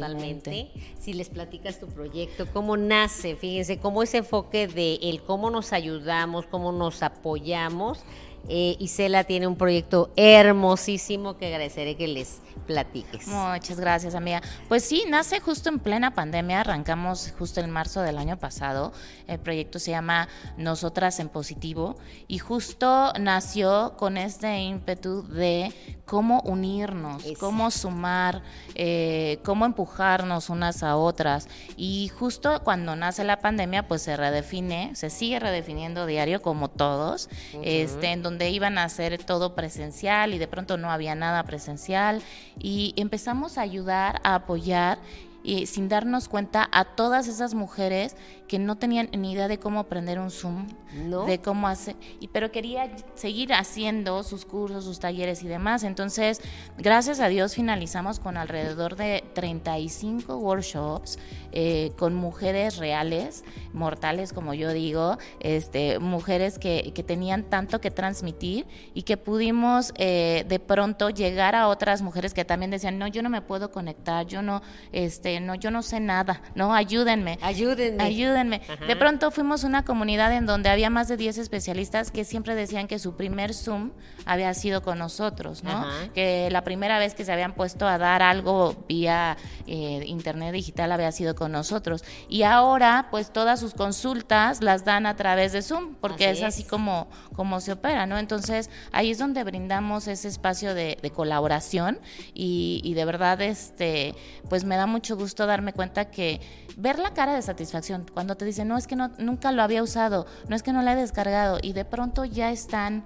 totalmente. 0.72 0.72
Si 1.00 1.14
les 1.14 1.30
platicas 1.30 1.80
tu 1.80 1.88
proyecto, 1.88 2.48
cómo 2.52 2.76
nace, 2.76 3.36
fíjense, 3.36 3.78
cómo 3.80 4.02
ese 4.02 4.18
enfoque 4.18 4.68
de 4.68 4.96
el 4.96 5.22
cómo 5.22 5.52
nos 5.52 5.74
ayudamos, 5.74 6.48
cómo 6.48 6.72
nos 6.72 7.04
apoyamos. 7.04 8.00
Eh, 8.48 8.78
Isela 8.80 9.26
tiene 9.26 9.46
un 9.48 9.58
proyecto 9.58 10.12
hermosísimo 10.16 11.38
que 11.38 11.48
agradeceré 11.48 11.96
que 11.98 12.08
les 12.08 12.40
platiques. 12.60 13.28
Muchas 13.28 13.80
gracias, 13.80 14.16
amiga. 14.16 14.42
Pues 14.68 14.84
sí, 14.84 15.06
nace 15.10 15.40
justo 15.40 15.70
en 15.70 15.80
plena 15.80 16.14
pandemia, 16.14 16.62
arrancamos 16.62 17.34
justo 17.38 17.62
en 17.62 17.70
marzo 17.70 18.02
del 18.02 18.18
año 18.18 18.38
pasado. 18.38 18.94
El 19.28 19.40
proyecto 19.40 19.80
se 19.80 19.92
llama 19.92 20.28
Nosotras 20.58 21.20
en 21.20 21.30
Positivo 21.30 21.98
y 22.28 22.40
justo 22.40 23.14
nació 23.20 23.96
con 23.98 24.18
este 24.18 24.60
ímpetu 24.60 25.24
de 25.28 25.74
cómo 26.06 26.42
unirnos, 26.42 27.24
Exacto. 27.24 27.40
cómo 27.40 27.72
sumar, 27.72 28.42
eh, 28.76 29.40
cómo 29.44 29.66
empujarnos 29.66 30.50
unas 30.50 30.82
a 30.82 30.96
otras. 30.96 31.48
Y 31.78 32.10
justo 32.10 32.62
cuando 32.64 32.96
nace 32.96 33.24
la 33.24 33.40
pandemia, 33.40 33.88
pues 33.88 34.02
se 34.02 34.18
redefine, 34.18 34.96
se 34.96 35.10
sigue 35.10 35.40
redefiniendo 35.40 36.06
diario 36.06 36.42
como 36.42 36.70
todos, 36.70 37.30
este, 37.64 38.08
en 38.12 38.24
donde 38.24 38.50
iban 38.50 38.78
a 38.78 38.86
hacer 38.86 39.24
todo 39.24 39.56
presencial 39.56 40.34
y 40.34 40.40
de 40.40 40.48
pronto 40.48 40.78
no 40.78 40.92
había 40.92 41.16
nada 41.16 41.44
presencial 41.44 42.22
y 42.58 42.94
empezamos 42.98 43.58
a 43.58 43.62
ayudar, 43.62 44.22
a 44.24 44.36
apoyar 44.36 45.00
y 45.44 45.66
sin 45.68 45.90
darnos 45.90 46.28
cuenta 46.28 46.68
a 46.72 46.86
todas 46.86 47.28
esas 47.28 47.54
mujeres 47.54 48.16
que 48.50 48.60
no 48.60 48.78
tenían 48.78 49.10
ni 49.16 49.32
idea 49.32 49.48
de 49.48 49.60
cómo 49.60 49.80
aprender 49.80 50.20
un 50.20 50.32
Zoom, 50.32 50.68
¿No? 51.06 51.26
de 51.26 51.40
cómo 51.40 51.68
hacer, 51.68 51.96
y, 52.20 52.30
pero 52.30 52.52
quería 52.52 52.92
seguir 53.14 53.54
haciendo 53.54 54.24
sus 54.24 54.44
cursos, 54.44 54.84
sus 54.84 55.00
talleres 55.00 55.44
y 55.44 55.48
demás. 55.48 55.84
Entonces, 55.84 56.42
gracias 56.78 57.20
a 57.20 57.28
Dios 57.28 57.54
finalizamos 57.54 58.20
con 58.20 58.38
alrededor 58.38 58.96
de 58.96 59.24
35 59.36 60.36
workshops 60.38 61.20
eh, 61.52 61.92
con 61.98 62.16
mujeres 62.16 62.78
reales, 62.78 63.44
mortales 63.72 64.34
como 64.34 64.56
yo 64.56 64.74
digo, 64.74 65.20
este, 65.40 66.00
mujeres 66.00 66.58
que, 66.58 66.92
que 66.96 67.04
tenían 67.04 67.44
tanto 67.44 67.80
que 67.80 67.92
transmitir 67.92 68.66
y 68.96 69.04
que 69.04 69.16
pudimos 69.18 69.94
eh, 69.96 70.44
de 70.48 70.60
pronto 70.60 71.12
llegar 71.12 71.56
a 71.56 71.68
otras 71.68 72.02
mujeres 72.02 72.34
que 72.34 72.46
también 72.46 72.72
decían, 72.72 72.98
no, 72.98 73.06
yo 73.06 73.22
no 73.22 73.30
me 73.30 73.42
puedo 73.42 73.70
conectar, 73.70 74.26
yo 74.26 74.42
no, 74.42 74.64
este, 74.92 75.40
no, 75.40 75.54
yo 75.54 75.70
no 75.70 75.84
sé 75.84 76.00
nada, 76.00 76.42
no, 76.56 76.74
ayúdenme. 76.74 77.38
Ayúdenme. 77.42 78.04
Ayúdenme. 78.04 78.39
Ajá. 78.40 78.86
De 78.86 78.96
pronto 78.96 79.32
fuimos 79.32 79.64
una 79.64 79.86
comunidad 79.86 80.34
en 80.34 80.46
donde 80.46 80.70
había 80.70 80.90
más 80.90 81.08
de 81.08 81.18
10 81.18 81.38
especialistas 81.38 82.12
que 82.12 82.26
siempre 82.26 82.56
decían 82.56 82.88
que 82.88 83.00
su 83.00 83.16
primer 83.16 83.54
Zoom 83.54 83.92
había 84.26 84.54
sido 84.54 84.82
con 84.82 85.00
nosotros, 85.00 85.64
¿no? 85.64 85.72
Ajá. 85.72 86.10
Que 86.14 86.50
la 86.52 86.64
primera 86.64 87.00
vez 87.00 87.16
que 87.16 87.26
se 87.26 87.32
habían 87.32 87.54
puesto 87.54 87.88
a 87.88 87.98
dar 87.98 88.22
algo 88.22 88.76
vía 88.88 89.38
eh, 89.68 90.04
internet 90.06 90.54
digital 90.54 90.92
había 90.92 91.12
sido 91.12 91.36
con 91.36 91.52
nosotros. 91.52 92.04
Y 92.28 92.44
ahora, 92.44 93.08
pues 93.12 93.32
todas 93.32 93.60
sus 93.60 93.74
consultas 93.74 94.62
las 94.62 94.86
dan 94.86 95.06
a 95.06 95.16
través 95.16 95.52
de 95.52 95.62
Zoom, 95.62 95.96
porque 95.96 96.28
Así 96.28 96.40
es 96.40 96.44
así 96.44 96.64
como, 96.64 97.08
como 97.36 97.60
se 97.60 97.74
opera, 97.74 98.06
¿no? 98.06 98.18
Entonces, 98.18 98.70
ahí 98.92 99.12
es 99.12 99.18
donde 99.18 99.44
brindamos 99.44 100.08
ese 100.08 100.28
espacio 100.28 100.74
de, 100.74 100.98
de 101.02 101.12
colaboración 101.12 102.00
y, 102.34 102.82
y 102.84 102.94
de 102.94 103.06
verdad, 103.06 103.42
este, 103.42 104.16
pues 104.50 104.64
me 104.64 104.76
da 104.76 104.86
mucho 104.86 105.16
gusto 105.16 105.46
darme 105.46 105.74
cuenta 105.74 106.12
que 106.12 106.42
ver 106.80 106.98
la 106.98 107.14
cara 107.14 107.34
de 107.34 107.42
satisfacción 107.42 108.06
cuando 108.14 108.36
te 108.36 108.46
dicen, 108.46 108.68
no, 108.68 108.78
es 108.78 108.88
que 108.88 108.96
no, 108.96 109.12
nunca 109.18 109.52
lo 109.52 109.62
había 109.62 109.84
usado, 109.84 110.26
no 110.48 110.56
es 110.56 110.64
que 110.64 110.74
no 110.74 110.82
la 110.82 110.94
he 110.94 110.96
descargado 110.96 111.60
y 111.62 111.74
de 111.74 111.86
pronto 111.86 112.26
ya 112.26 112.52
están 112.52 113.04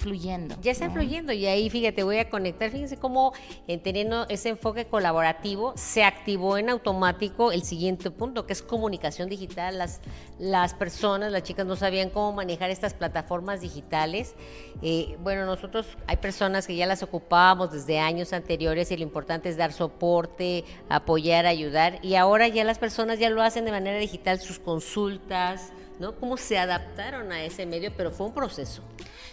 fluyendo. 0.00 0.56
Ya 0.62 0.72
está 0.72 0.88
¿no? 0.88 0.94
fluyendo 0.94 1.32
y 1.32 1.46
ahí, 1.46 1.70
fíjate, 1.70 2.02
voy 2.02 2.18
a 2.18 2.28
conectar, 2.28 2.70
fíjense 2.70 2.96
cómo 2.96 3.32
en 3.68 3.80
teniendo 3.82 4.26
ese 4.28 4.48
enfoque 4.48 4.86
colaborativo 4.86 5.74
se 5.76 6.02
activó 6.02 6.56
en 6.58 6.70
automático 6.70 7.52
el 7.52 7.62
siguiente 7.62 8.10
punto, 8.10 8.46
que 8.46 8.52
es 8.52 8.62
comunicación 8.62 9.28
digital. 9.28 9.78
Las, 9.78 10.00
las 10.38 10.74
personas, 10.74 11.30
las 11.30 11.42
chicas 11.42 11.66
no 11.66 11.76
sabían 11.76 12.10
cómo 12.10 12.32
manejar 12.32 12.70
estas 12.70 12.94
plataformas 12.94 13.60
digitales. 13.60 14.34
Eh, 14.82 15.16
bueno, 15.22 15.46
nosotros 15.46 15.86
hay 16.06 16.16
personas 16.16 16.66
que 16.66 16.74
ya 16.74 16.86
las 16.86 17.02
ocupábamos 17.02 17.72
desde 17.72 17.98
años 17.98 18.32
anteriores 18.32 18.90
y 18.90 18.96
lo 18.96 19.02
importante 19.02 19.48
es 19.48 19.56
dar 19.56 19.72
soporte, 19.72 20.64
apoyar, 20.88 21.46
ayudar 21.46 21.98
y 22.02 22.14
ahora 22.14 22.48
ya 22.48 22.64
las 22.64 22.78
personas 22.78 23.18
ya 23.18 23.30
lo 23.30 23.42
hacen 23.42 23.64
de 23.64 23.70
manera 23.70 23.98
digital, 23.98 24.40
sus 24.40 24.58
consultas. 24.58 25.72
¿no? 26.00 26.16
Cómo 26.16 26.38
se 26.38 26.58
adaptaron 26.58 27.30
a 27.30 27.44
ese 27.44 27.66
medio, 27.66 27.92
pero 27.94 28.10
fue 28.10 28.26
un 28.26 28.32
proceso. 28.32 28.82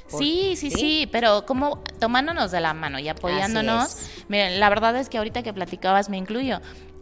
Sí, 0.08 0.56
sí, 0.56 0.72
sí, 0.72 1.10
pero 1.12 1.46
como 1.46 1.84
tomándonos 2.00 2.52
de 2.52 2.62
la 2.62 2.74
mano 2.74 3.00
y 3.00 3.10
apoyándonos. 3.10 3.98
Miren, 4.28 4.60
la 4.60 4.70
verdad 4.70 4.96
es 4.96 5.10
que 5.10 5.18
ahorita 5.18 5.44
que 5.44 5.54
platicabas 5.54 6.10
me 6.10 6.18
incluyo. 6.18 6.62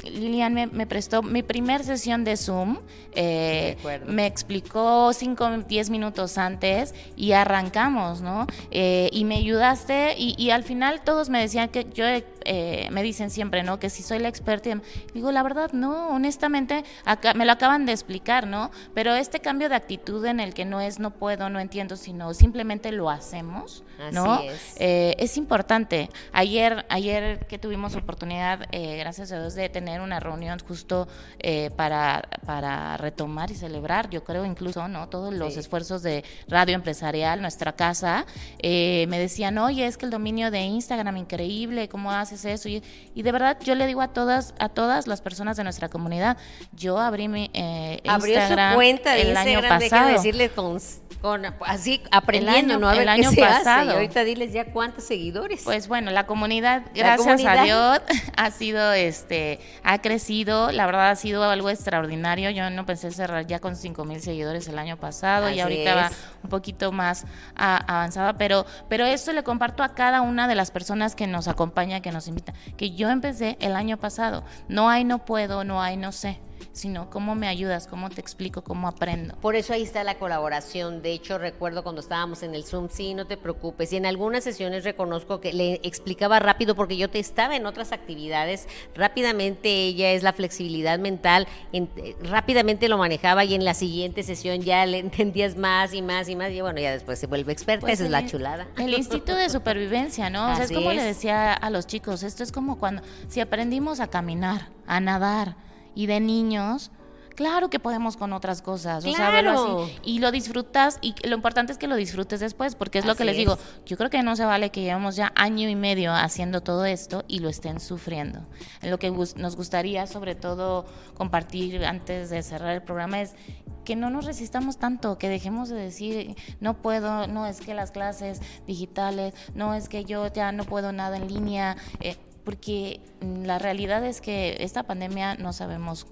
Lilian 0.10 0.54
me, 0.54 0.68
me 0.68 0.88
prestó 0.88 1.22
mi 1.22 1.44
primer 1.44 1.84
sesión 1.84 2.24
de 2.24 2.38
Zoom, 2.38 2.78
eh, 3.16 3.78
me 4.06 4.26
explicó 4.26 5.14
5, 5.14 5.64
10 5.68 5.90
minutos 5.90 6.38
antes 6.38 6.94
y 7.16 7.32
arrancamos, 7.32 8.22
¿no? 8.22 8.46
Eh, 8.72 9.10
y 9.14 9.24
me 9.24 9.38
ayudaste 9.38 10.16
y, 10.18 10.36
y 10.38 10.50
al 10.50 10.64
final 10.64 11.02
todos 11.04 11.30
me 11.30 11.40
decían 11.40 11.70
que 11.70 11.88
yo 11.94 12.06
eh, 12.46 12.88
me 12.92 13.04
dicen 13.04 13.30
siempre, 13.30 13.64
¿no? 13.64 13.80
Que 13.80 13.90
si 13.90 14.04
soy 14.04 14.20
la 14.20 14.28
experta. 14.28 14.82
Digo, 15.14 15.32
la 15.32 15.44
verdad, 15.44 15.72
no, 15.72 16.10
honestamente, 16.10 16.84
acá, 17.06 17.34
me 17.34 17.46
lo 17.46 17.52
acaban 17.54 17.86
de 17.86 17.92
explicar, 17.94 18.48
¿no? 18.48 18.72
Pero 18.94 19.14
este 19.16 19.40
cambio 19.40 19.70
de 19.70 19.76
actitud 19.76 20.26
en 20.26 20.40
el 20.40 20.54
que 20.54 20.66
no 20.66 20.82
es 20.82 21.00
no 21.00 21.12
puedo, 21.12 21.50
no 21.50 21.60
entiendo, 21.60 21.96
sino 21.96 22.34
simplemente 22.34 22.92
lo 22.92 23.10
hacemos, 23.10 23.84
¿no? 24.12 24.42
es. 24.42 24.76
Eh, 24.80 25.16
es 25.20 25.38
importante. 25.38 26.10
Ayer, 26.32 26.86
ayer 26.90 27.46
que 27.48 27.58
tuvimos 27.58 27.96
oportunidad, 27.96 28.68
gracias 28.72 29.32
a 29.32 29.40
Dios, 29.40 29.56
de 29.56 29.70
tener 29.70 29.95
una 30.02 30.20
reunión 30.20 30.60
justo 30.68 31.08
eh, 31.40 31.70
para, 31.76 32.24
para 32.46 32.98
retomar 32.98 33.52
y 33.52 33.56
celebrar, 33.56 34.10
yo 34.10 34.24
creo 34.24 34.46
incluso, 34.46 34.88
¿no? 34.88 35.10
Todos 35.10 35.34
los 35.34 35.54
Sí. 35.54 35.60
esfuerzos 35.60 36.02
de 36.04 36.24
radio 36.48 36.76
empresarial, 36.76 37.42
nuestra 37.42 37.74
casa, 37.74 38.26
eh, 38.60 39.06
me 39.10 39.20
decían, 39.20 39.58
oye, 39.58 39.86
es 39.86 39.98
que 39.98 40.06
el 40.06 40.12
dominio 40.12 40.52
de 40.52 40.62
Instagram, 40.62 41.18
increíble, 41.18 41.88
¿cómo 41.90 42.12
haces 42.12 42.46
eso? 42.46 42.68
Y, 42.70 42.84
y 43.14 43.22
de 43.22 43.32
verdad, 43.32 43.58
yo 43.64 43.76
le 43.76 43.88
digo 43.88 44.02
a 44.02 44.10
todas, 44.10 44.54
a 44.60 44.70
todas 44.70 45.08
las 45.08 45.22
personas 45.22 45.58
de 45.58 45.64
nuestra 45.64 45.90
comunidad, 45.90 46.38
yo 46.74 47.00
abrí 47.00 47.28
mi 47.28 47.50
eh, 47.54 48.02
Abrió 48.08 48.36
Instagram 48.36 48.72
su 48.72 48.76
cuenta 48.76 49.14
de 49.14 49.22
el 49.22 49.28
Instagram, 49.30 49.56
año 49.74 49.80
pasado. 49.80 50.10
decirle 50.12 50.50
con, 50.50 50.78
con- 51.22 51.46
así 51.66 52.02
aprendiendo, 52.12 52.78
¿no? 52.80 52.88
A 52.88 52.92
ver 52.92 53.02
el 53.02 53.06
qué 53.08 53.12
año 53.12 53.32
se 53.32 53.44
hace. 53.44 53.58
pasado. 53.64 53.90
Y 53.92 53.94
ahorita 53.94 54.24
diles 54.24 54.54
ya 54.54 54.66
cuántos 54.66 55.04
seguidores. 55.06 55.62
Pues 55.64 55.88
bueno, 55.88 56.12
la 56.12 56.26
comunidad, 56.28 56.84
La 56.88 56.92
gracias 56.94 57.20
comunidad. 57.42 57.58
a 57.60 57.64
Dios, 57.64 58.02
ha 58.38 58.52
sido, 58.52 58.94
este, 58.94 59.60
ha 59.88 60.02
crecido, 60.02 60.72
la 60.72 60.86
verdad 60.88 61.12
ha 61.12 61.16
sido 61.16 61.44
algo 61.44 61.70
extraordinario. 61.70 62.50
Yo 62.50 62.70
no 62.72 62.86
pensé 62.86 63.12
cerrar 63.12 63.46
ya 63.46 63.60
con 63.60 63.76
cinco 63.76 64.04
mil 64.04 64.20
seguidores 64.20 64.68
el 64.68 64.80
año 64.80 64.98
pasado 64.98 65.46
Así 65.46 65.58
y 65.58 65.60
ahorita 65.60 65.96
va 65.96 66.10
un 66.44 66.50
poquito 66.50 66.92
más 66.92 67.26
a- 67.56 67.78
avanzada, 67.78 68.34
pero, 68.34 68.66
pero 68.90 69.06
esto 69.06 69.32
le 69.32 69.44
comparto 69.44 69.84
a 69.84 69.94
cada 69.94 70.22
una 70.22 70.48
de 70.48 70.56
las 70.56 70.72
personas 70.72 71.16
que 71.16 71.28
nos 71.28 71.48
acompaña, 71.48 72.02
que 72.02 72.12
nos 72.12 72.28
invita, 72.28 72.54
que 72.78 72.92
yo 72.92 73.10
empecé 73.10 73.58
el 73.62 73.76
año 73.76 73.98
pasado. 73.98 74.44
No 74.68 74.90
hay 74.90 75.04
no 75.04 75.24
puedo, 75.24 75.64
no 75.64 75.82
hay 75.82 75.98
no 75.98 76.12
sé, 76.12 76.40
sino 76.76 77.10
cómo 77.10 77.36
me 77.36 77.48
ayudas, 77.48 77.88
cómo 77.88 78.10
te 78.10 78.20
explico, 78.20 78.62
cómo 78.64 78.90
aprendo. 78.90 79.36
Por 79.38 79.56
eso 79.56 79.72
ahí 79.72 79.82
está 79.84 80.04
la 80.04 80.20
colaboración. 80.20 81.02
De 81.02 81.14
hecho, 81.14 81.38
recuerdo 81.38 81.84
cuando 81.84 82.02
estábamos 82.02 82.44
en 82.44 82.54
el 82.54 82.66
Zoom, 82.66 82.90
sí, 82.92 83.14
no 83.14 83.26
te 83.28 83.38
preocupes. 83.38 83.94
Y 83.94 83.96
en 83.96 84.06
algunas 84.06 84.44
sesiones 84.44 84.84
reconozco 84.84 85.40
que 85.40 85.54
le 85.54 85.76
explicaba 85.84 86.38
rápido 86.40 86.76
porque 86.76 86.98
yo 86.98 87.10
te 87.10 87.20
estaba 87.20 87.56
en 87.56 87.66
otras 87.66 87.94
actividades. 87.94 88.68
Rápidamente 88.94 89.70
ella 89.70 90.12
es 90.12 90.22
la 90.24 90.34
flexibilidad 90.34 91.00
mental. 91.00 91.48
en- 91.72 91.90
eh, 91.96 92.16
rápidamente 92.24 92.90
lo 92.90 92.98
manejaba 92.98 93.46
y 93.46 93.54
en 93.56 93.64
la 93.64 93.74
siguiente 93.74 94.24
sesión 94.24 94.62
ya 94.62 94.86
le 94.86 95.00
entendías 95.26 95.56
más 95.56 95.94
y 95.94 96.02
más 96.02 96.28
y 96.28 96.36
más. 96.36 96.52
Y 96.52 96.60
bueno, 96.60 96.80
ya 96.82 96.92
después 96.92 97.18
se 97.20 97.28
vuelve 97.28 97.54
experta. 97.54 97.82
Pues 97.86 97.94
Esa 97.94 98.04
es 98.06 98.12
la 98.12 98.26
chulada. 98.26 98.68
El 98.78 98.94
instinto 98.94 99.34
de 99.36 99.50
supervivencia, 99.50 100.30
¿no? 100.30 100.52
O 100.52 100.56
sea, 100.56 100.66
es 100.66 100.72
como 100.74 100.92
le 100.92 101.04
decía 101.04 101.54
a 101.54 101.70
los 101.70 101.88
chicos, 101.88 102.24
esto 102.24 102.44
es 102.44 102.52
como 102.52 102.78
cuando, 102.78 103.02
si 103.30 103.40
aprendimos 103.40 104.00
a 104.02 104.08
caminar, 104.08 104.68
a 104.88 105.00
nadar, 105.00 105.56
y 105.96 106.06
de 106.06 106.20
niños, 106.20 106.92
claro 107.36 107.70
que 107.70 107.80
podemos 107.80 108.16
con 108.16 108.32
otras 108.34 108.62
cosas, 108.62 109.04
o 109.06 109.12
sea, 109.12 109.30
verlo 109.30 109.52
Claro. 109.52 109.84
así. 109.84 109.94
Y 110.04 110.20
lo 110.20 110.32
disfrutas, 110.32 111.00
y 111.02 111.16
lo 111.28 111.36
importante 111.36 111.72
es 111.74 111.78
que 111.78 111.88
lo 111.88 111.96
disfrutes 111.96 112.40
después, 112.40 112.76
porque 112.76 113.00
es 113.00 113.06
lo 113.06 113.16
que 113.16 113.26
les 113.26 113.36
digo, 113.36 113.58
yo 113.86 113.98
creo 113.98 114.10
que 114.10 114.24
no 114.24 114.36
se 114.36 114.46
vale 114.46 114.70
que 114.70 114.82
llevamos 114.82 115.16
ya 115.16 115.34
año 115.36 115.68
y 115.68 115.76
medio 115.76 116.14
haciendo 116.14 116.62
todo 116.62 116.86
esto 116.86 117.24
y 117.28 117.40
lo 117.40 117.50
estén 117.50 117.80
sufriendo. 117.80 118.46
Lo 118.82 119.00
que 119.00 119.12
nos 119.12 119.56
gustaría, 119.56 120.08
sobre 120.08 120.36
todo, 120.36 120.86
compartir 121.16 121.84
antes 121.86 122.30
de 122.30 122.42
cerrar 122.42 122.74
el 122.74 122.82
programa 122.84 123.22
es 123.22 123.36
que 123.84 123.96
no 123.96 124.10
nos 124.10 124.26
resistamos 124.26 124.78
tanto, 124.78 125.18
que 125.18 125.30
dejemos 125.30 125.70
de 125.70 125.76
decir, 125.76 126.36
no 126.60 126.82
puedo, 126.82 127.28
no 127.28 127.46
es 127.46 127.60
que 127.62 127.74
las 127.74 127.92
clases 127.92 128.42
digitales, 128.66 129.34
no 129.54 129.74
es 129.76 129.90
que 129.90 130.06
yo 130.06 130.32
ya 130.34 130.52
no 130.52 130.64
puedo 130.64 130.92
nada 130.92 131.18
en 131.18 131.28
línea, 131.28 131.76
eh, 132.00 132.18
porque 132.46 133.02
la 133.22 133.60
realidad 133.60 134.06
es 134.06 134.22
que 134.22 134.56
esta 134.62 134.84
pandemia 134.84 135.36
no 135.36 135.52
sabemos 135.52 136.08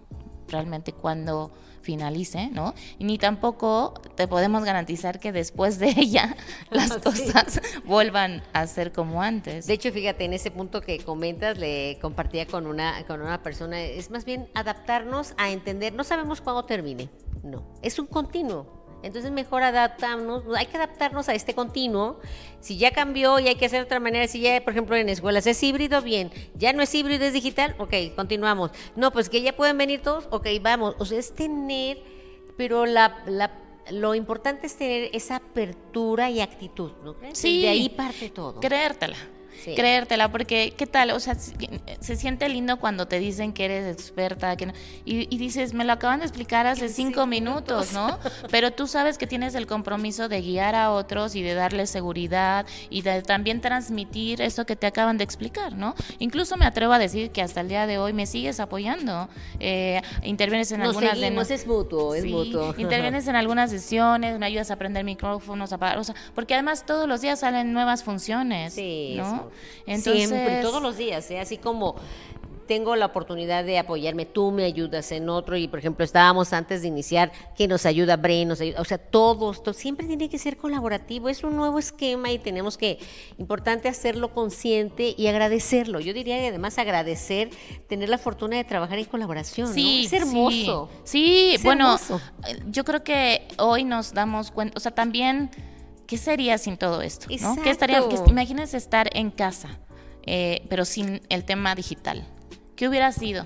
realmente 0.49 0.91
cuándo 0.91 1.51
finalice, 1.81 2.49
¿no? 2.51 2.73
Y 2.97 3.03
ni 3.05 3.17
tampoco 3.17 3.93
te 4.15 4.27
podemos 4.27 4.63
garantizar 4.63 5.19
que 5.19 5.31
después 5.31 5.79
de 5.79 5.89
ella 5.97 6.35
las 6.71 6.93
Sí. 6.93 6.99
cosas 7.01 7.61
vuelvan 7.85 8.41
a 8.53 8.67
ser 8.67 8.91
como 8.91 9.21
antes. 9.21 9.67
De 9.67 9.73
hecho, 9.73 9.91
fíjate, 9.91 10.25
en 10.25 10.33
ese 10.33 10.49
punto 10.51 10.81
que 10.81 10.99
comentas, 10.99 11.57
le 11.57 11.97
compartía 12.01 12.45
con 12.47 12.67
una, 12.67 13.05
con 13.05 13.21
una 13.21 13.41
persona, 13.43 13.81
es 13.81 14.09
más 14.11 14.25
bien 14.25 14.47
adaptarnos 14.53 15.33
a 15.37 15.49
entender, 15.51 15.93
no 15.93 16.03
sabemos 16.03 16.41
cuándo 16.41 16.63
termine, 16.65 17.09
no, 17.43 17.65
es 17.81 17.99
un 17.99 18.07
continuo. 18.07 18.82
Entonces 19.03 19.31
mejor 19.31 19.61
adaptarnos, 19.63 20.43
hay 20.55 20.65
que 20.65 20.77
adaptarnos 20.77 21.29
a 21.29 21.35
este 21.35 21.53
continuo. 21.53 22.19
Si 22.61 22.77
ya 22.77 22.91
cambió 22.91 23.37
y 23.39 23.47
hay 23.49 23.55
que 23.55 23.65
hacer 23.65 23.79
de 23.81 23.85
otra 23.85 23.99
manera, 23.99 24.27
si 24.27 24.39
ya, 24.39 24.63
por 24.63 24.71
ejemplo, 24.73 24.95
en 24.95 25.09
escuelas 25.09 25.45
es 25.45 25.61
híbrido, 25.61 26.01
bien. 26.01 26.31
Ya 26.55 26.71
no 26.73 26.81
es 26.81 26.95
híbrido, 26.95 27.25
es 27.25 27.33
digital, 27.33 27.75
ok, 27.77 27.93
continuamos. 28.15 28.71
No, 28.95 29.11
pues 29.11 29.29
que 29.29 29.41
ya 29.41 29.55
pueden 29.55 29.77
venir 29.77 30.01
todos, 30.01 30.27
ok, 30.31 30.47
vamos. 30.61 30.95
O 30.99 31.05
sea, 31.05 31.19
es 31.19 31.33
tener, 31.35 32.01
pero 32.57 32.85
la, 32.85 33.21
la- 33.27 33.59
lo 33.91 34.15
importante 34.15 34.65
es 34.67 34.77
tener 34.77 35.09
esa 35.13 35.35
apertura 35.35 36.29
y 36.29 36.39
actitud, 36.39 36.91
¿no? 37.03 37.15
Sí. 37.33 37.61
De 37.63 37.67
ahí 37.67 37.89
parte 37.89 38.29
todo. 38.29 38.61
Creértela. 38.61 39.17
Sí. 39.63 39.75
Creértela, 39.75 40.29
porque 40.31 40.73
¿qué 40.75 40.85
tal? 40.87 41.11
O 41.11 41.19
sea, 41.19 41.35
se 41.35 42.15
siente 42.15 42.49
lindo 42.49 42.77
cuando 42.79 43.07
te 43.07 43.19
dicen 43.19 43.53
que 43.53 43.65
eres 43.65 43.93
experta, 43.93 44.55
que 44.57 44.65
no- 44.65 44.73
y, 45.05 45.33
y 45.33 45.37
dices, 45.37 45.73
me 45.73 45.85
lo 45.85 45.93
acaban 45.93 46.19
de 46.19 46.25
explicar 46.25 46.67
hace 46.67 46.89
cinco 46.89 47.25
minutos, 47.27 47.93
¿no? 47.93 48.19
Pero 48.51 48.71
tú 48.71 48.87
sabes 48.87 49.17
que 49.17 49.25
tienes 49.27 49.55
el 49.55 49.65
compromiso 49.67 50.27
de 50.27 50.41
guiar 50.41 50.75
a 50.75 50.91
otros 50.91 51.35
y 51.35 51.41
de 51.41 51.53
darles 51.53 51.89
seguridad 51.89 52.65
y 52.89 53.03
de 53.03 53.21
también 53.21 53.61
transmitir 53.61 54.41
eso 54.41 54.65
que 54.65 54.75
te 54.75 54.87
acaban 54.87 55.17
de 55.17 55.23
explicar, 55.23 55.73
¿no? 55.77 55.95
Incluso 56.19 56.57
me 56.57 56.65
atrevo 56.65 56.91
a 56.93 56.99
decir 56.99 57.31
que 57.31 57.41
hasta 57.41 57.61
el 57.61 57.69
día 57.69 57.87
de 57.87 57.97
hoy 57.97 58.11
me 58.13 58.25
sigues 58.25 58.59
apoyando, 58.59 59.29
eh, 59.59 60.01
intervienes 60.23 60.71
en 60.73 60.79
Nos 60.79 60.89
algunas 60.89 61.13
de 61.15 61.19
seguimos, 61.21 61.49
no- 61.49 61.55
es 61.55 61.67
mutuo, 61.67 62.15
es 62.15 62.23
Sí, 62.23 62.29
mutuo. 62.29 62.75
Intervienes 62.77 63.27
en 63.27 63.35
algunas 63.37 63.69
sesiones, 63.69 64.37
me 64.39 64.45
ayudas 64.45 64.71
a 64.71 64.73
aprender 64.73 65.03
micrófonos, 65.05 65.71
a 65.71 65.75
apagar, 65.75 65.97
o 65.99 66.03
sea, 66.03 66.15
porque 66.35 66.53
además 66.53 66.85
todos 66.85 67.07
los 67.07 67.21
días 67.21 67.39
salen 67.39 67.71
nuevas 67.73 68.03
funciones, 68.03 68.73
Sí, 68.73 69.13
¿no? 69.17 69.49
Entonces, 69.85 70.29
Siempre, 70.29 70.61
todos 70.61 70.81
los 70.81 70.97
días, 70.97 71.29
¿eh? 71.31 71.39
así 71.39 71.57
como 71.57 71.95
tengo 72.65 72.95
la 72.95 73.07
oportunidad 73.07 73.65
de 73.65 73.77
apoyarme, 73.77 74.25
tú 74.25 74.49
me 74.49 74.63
ayudas 74.63 75.11
en 75.11 75.27
otro 75.27 75.57
y 75.57 75.67
por 75.67 75.79
ejemplo 75.79 76.05
estábamos 76.05 76.53
antes 76.53 76.81
de 76.81 76.87
iniciar 76.87 77.29
que 77.57 77.67
nos 77.67 77.85
ayuda 77.85 78.15
Bren, 78.15 78.47
nos 78.47 78.61
ayuda, 78.61 78.79
o 78.79 78.85
sea, 78.85 78.97
todos, 78.97 79.61
to- 79.63 79.73
siempre 79.73 80.07
tiene 80.07 80.29
que 80.29 80.37
ser 80.39 80.55
colaborativo, 80.55 81.27
es 81.27 81.43
un 81.43 81.57
nuevo 81.57 81.77
esquema 81.77 82.31
y 82.31 82.39
tenemos 82.39 82.77
que, 82.77 82.99
importante 83.37 83.89
hacerlo 83.89 84.33
consciente 84.33 85.13
y 85.17 85.27
agradecerlo. 85.27 85.99
Yo 85.99 86.13
diría 86.13 86.37
que 86.39 86.47
además 86.47 86.77
agradecer 86.77 87.49
tener 87.89 88.07
la 88.07 88.17
fortuna 88.17 88.55
de 88.55 88.63
trabajar 88.63 88.97
en 88.97 89.05
colaboración, 89.05 89.69
Es 89.77 90.13
hermoso. 90.13 90.89
Sí, 91.03 91.49
Sí, 91.49 91.51
Es 91.55 91.63
bueno, 91.63 91.87
hermoso. 91.95 92.21
yo 92.71 92.85
creo 92.85 93.03
que 93.03 93.45
hoy 93.57 93.83
nos 93.83 94.13
damos 94.13 94.51
cuenta, 94.51 94.77
o 94.77 94.79
sea, 94.79 94.93
también, 94.95 95.51
¿qué 96.07 96.17
sería 96.17 96.57
sin 96.57 96.77
todo 96.77 97.01
esto? 97.01 97.27
¿no? 97.41 97.55
¿Qué 97.63 97.69
estaría, 97.69 97.99
que- 98.07 98.29
imagínense 98.29 98.77
estar 98.77 99.09
en 99.15 99.31
casa, 99.31 99.79
eh, 100.25 100.65
pero 100.69 100.85
sin 100.85 101.21
el 101.29 101.43
tema 101.45 101.75
digital. 101.75 102.25
¿Qué 102.75 102.87
hubiera 102.87 103.11
sido? 103.11 103.45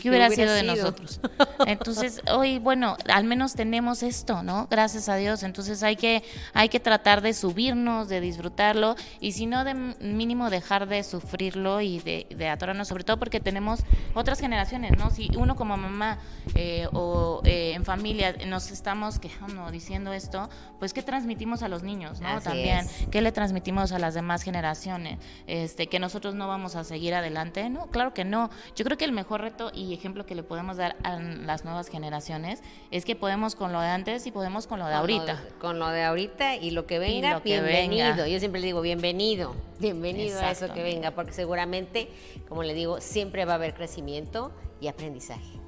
¿Qué 0.00 0.08
hubiera, 0.08 0.28
hubiera 0.28 0.42
sido 0.42 0.54
de 0.54 0.60
sido? 0.60 0.74
nosotros? 0.76 1.20
Entonces, 1.66 2.22
hoy, 2.32 2.58
bueno, 2.58 2.96
al 3.08 3.24
menos 3.24 3.54
tenemos 3.54 4.02
esto, 4.02 4.42
¿no? 4.42 4.66
Gracias 4.70 5.08
a 5.08 5.16
Dios. 5.16 5.42
Entonces 5.42 5.82
hay 5.82 5.96
que, 5.96 6.22
hay 6.52 6.68
que 6.68 6.80
tratar 6.80 7.20
de 7.20 7.34
subirnos, 7.34 8.08
de 8.08 8.20
disfrutarlo, 8.20 8.96
y 9.20 9.32
si 9.32 9.46
no, 9.46 9.64
de 9.64 9.74
mínimo 9.74 10.50
dejar 10.50 10.88
de 10.88 11.02
sufrirlo 11.02 11.80
y 11.80 12.00
de, 12.00 12.26
de 12.30 12.48
atorarnos, 12.48 12.88
sobre 12.88 13.04
todo 13.04 13.18
porque 13.18 13.40
tenemos 13.40 13.80
otras 14.14 14.40
generaciones, 14.40 14.96
¿no? 14.96 15.10
Si 15.10 15.28
uno 15.36 15.56
como 15.56 15.76
mamá 15.76 16.18
eh, 16.54 16.86
o 16.92 17.40
eh, 17.44 17.72
en 17.74 17.84
familia 17.84 18.34
nos 18.46 18.70
estamos 18.70 19.18
quejando, 19.18 19.70
diciendo 19.70 20.12
esto, 20.12 20.48
pues 20.78 20.92
¿qué 20.92 21.02
transmitimos 21.02 21.62
a 21.62 21.68
los 21.68 21.82
niños, 21.82 22.20
¿no? 22.20 22.28
Así 22.28 22.44
También, 22.44 22.78
es. 22.78 23.06
¿qué 23.10 23.20
le 23.20 23.32
transmitimos 23.32 23.92
a 23.92 23.98
las 23.98 24.14
demás 24.14 24.42
generaciones? 24.42 25.18
Este, 25.46 25.86
que 25.86 25.98
nosotros 25.98 26.34
no 26.34 26.48
vamos 26.48 26.76
a 26.76 26.84
seguir 26.84 27.14
adelante, 27.14 27.68
no, 27.70 27.86
claro 27.86 28.14
que 28.14 28.24
no. 28.24 28.50
Yo 28.76 28.84
creo 28.84 28.96
que 28.96 29.04
el 29.04 29.12
mejor 29.12 29.42
reto 29.42 29.70
y 29.74 29.89
ejemplo 29.94 30.26
que 30.26 30.34
le 30.34 30.42
podemos 30.42 30.76
dar 30.76 30.96
a 31.02 31.18
las 31.18 31.64
nuevas 31.64 31.88
generaciones 31.88 32.62
es 32.90 33.04
que 33.04 33.16
podemos 33.16 33.54
con 33.54 33.72
lo 33.72 33.80
de 33.80 33.88
antes 33.88 34.26
y 34.26 34.30
podemos 34.30 34.66
con 34.66 34.78
lo 34.78 34.86
de 34.86 34.92
Con 34.92 35.00
ahorita. 35.00 35.34
Lo, 35.34 35.58
con 35.58 35.78
lo 35.78 35.88
de 35.88 36.02
ahorita 36.02 36.56
y 36.56 36.70
lo 36.70 36.86
que 36.86 36.98
venga, 36.98 37.34
lo 37.34 37.42
que 37.42 37.60
bienvenido. 37.60 38.08
venga. 38.08 38.28
Yo 38.28 38.38
siempre 38.38 38.60
le 38.60 38.68
digo, 38.68 38.80
bienvenido, 38.80 39.54
bienvenido 39.78 40.40
a 40.40 40.50
eso 40.50 40.72
que 40.72 40.82
venga, 40.82 41.12
porque 41.12 41.32
seguramente, 41.32 42.08
como 42.48 42.62
le 42.62 42.74
digo, 42.74 43.00
siempre 43.00 43.44
va 43.44 43.52
a 43.52 43.56
haber 43.56 43.74
crecimiento 43.74 44.52
y 44.80 44.88
aprendizaje. 44.88 45.58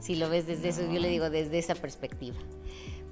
Si 0.00 0.16
lo 0.16 0.28
ves 0.28 0.46
desde 0.46 0.68
eso, 0.68 0.82
yo 0.82 1.00
le 1.00 1.08
digo 1.08 1.30
desde 1.30 1.58
esa 1.58 1.74
perspectiva. 1.74 2.36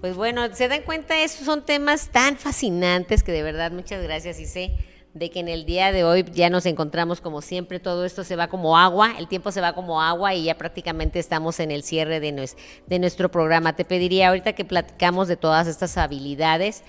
Pues 0.00 0.16
bueno, 0.16 0.54
se 0.54 0.68
dan 0.68 0.82
cuenta, 0.82 1.18
esos 1.22 1.46
son 1.46 1.64
temas 1.64 2.10
tan 2.10 2.36
fascinantes 2.36 3.22
que 3.22 3.32
de 3.32 3.42
verdad 3.42 3.72
muchas 3.72 4.02
gracias 4.02 4.38
y 4.38 4.46
sé 4.46 4.76
de 5.14 5.30
que 5.30 5.40
en 5.40 5.48
el 5.48 5.64
día 5.64 5.92
de 5.92 6.04
hoy 6.04 6.24
ya 6.32 6.50
nos 6.50 6.66
encontramos 6.66 7.20
como 7.20 7.40
siempre, 7.40 7.78
todo 7.80 8.04
esto 8.04 8.24
se 8.24 8.36
va 8.36 8.48
como 8.48 8.76
agua, 8.76 9.14
el 9.18 9.28
tiempo 9.28 9.52
se 9.52 9.60
va 9.60 9.72
como 9.72 10.02
agua 10.02 10.34
y 10.34 10.44
ya 10.44 10.58
prácticamente 10.58 11.18
estamos 11.20 11.60
en 11.60 11.70
el 11.70 11.82
cierre 11.84 12.20
de, 12.20 12.32
nues- 12.34 12.56
de 12.86 12.98
nuestro 12.98 13.30
programa. 13.30 13.76
Te 13.76 13.84
pediría 13.84 14.28
ahorita 14.28 14.52
que 14.54 14.64
platicamos 14.64 15.28
de 15.28 15.36
todas 15.36 15.66
estas 15.66 15.96
habilidades, 15.96 16.82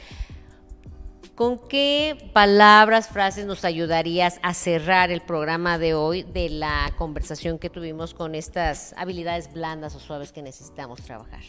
¿Con 1.36 1.60
qué 1.68 2.30
palabras, 2.32 3.10
frases 3.10 3.46
nos 3.46 3.66
ayudarías 3.66 4.40
a 4.42 4.54
cerrar 4.54 5.12
el 5.12 5.20
programa 5.22 5.78
de 5.78 5.94
hoy 5.94 6.24
de 6.24 6.50
la 6.50 6.94
conversación 6.98 7.60
que 7.60 7.70
tuvimos 7.70 8.14
con 8.14 8.36
estas 8.36 8.96
habilidades 8.98 9.52
blandas 9.52 9.96
o 9.96 10.00
suaves 10.00 10.32
que 10.32 10.42
necesitamos 10.42 11.02
trabajar? 11.02 11.42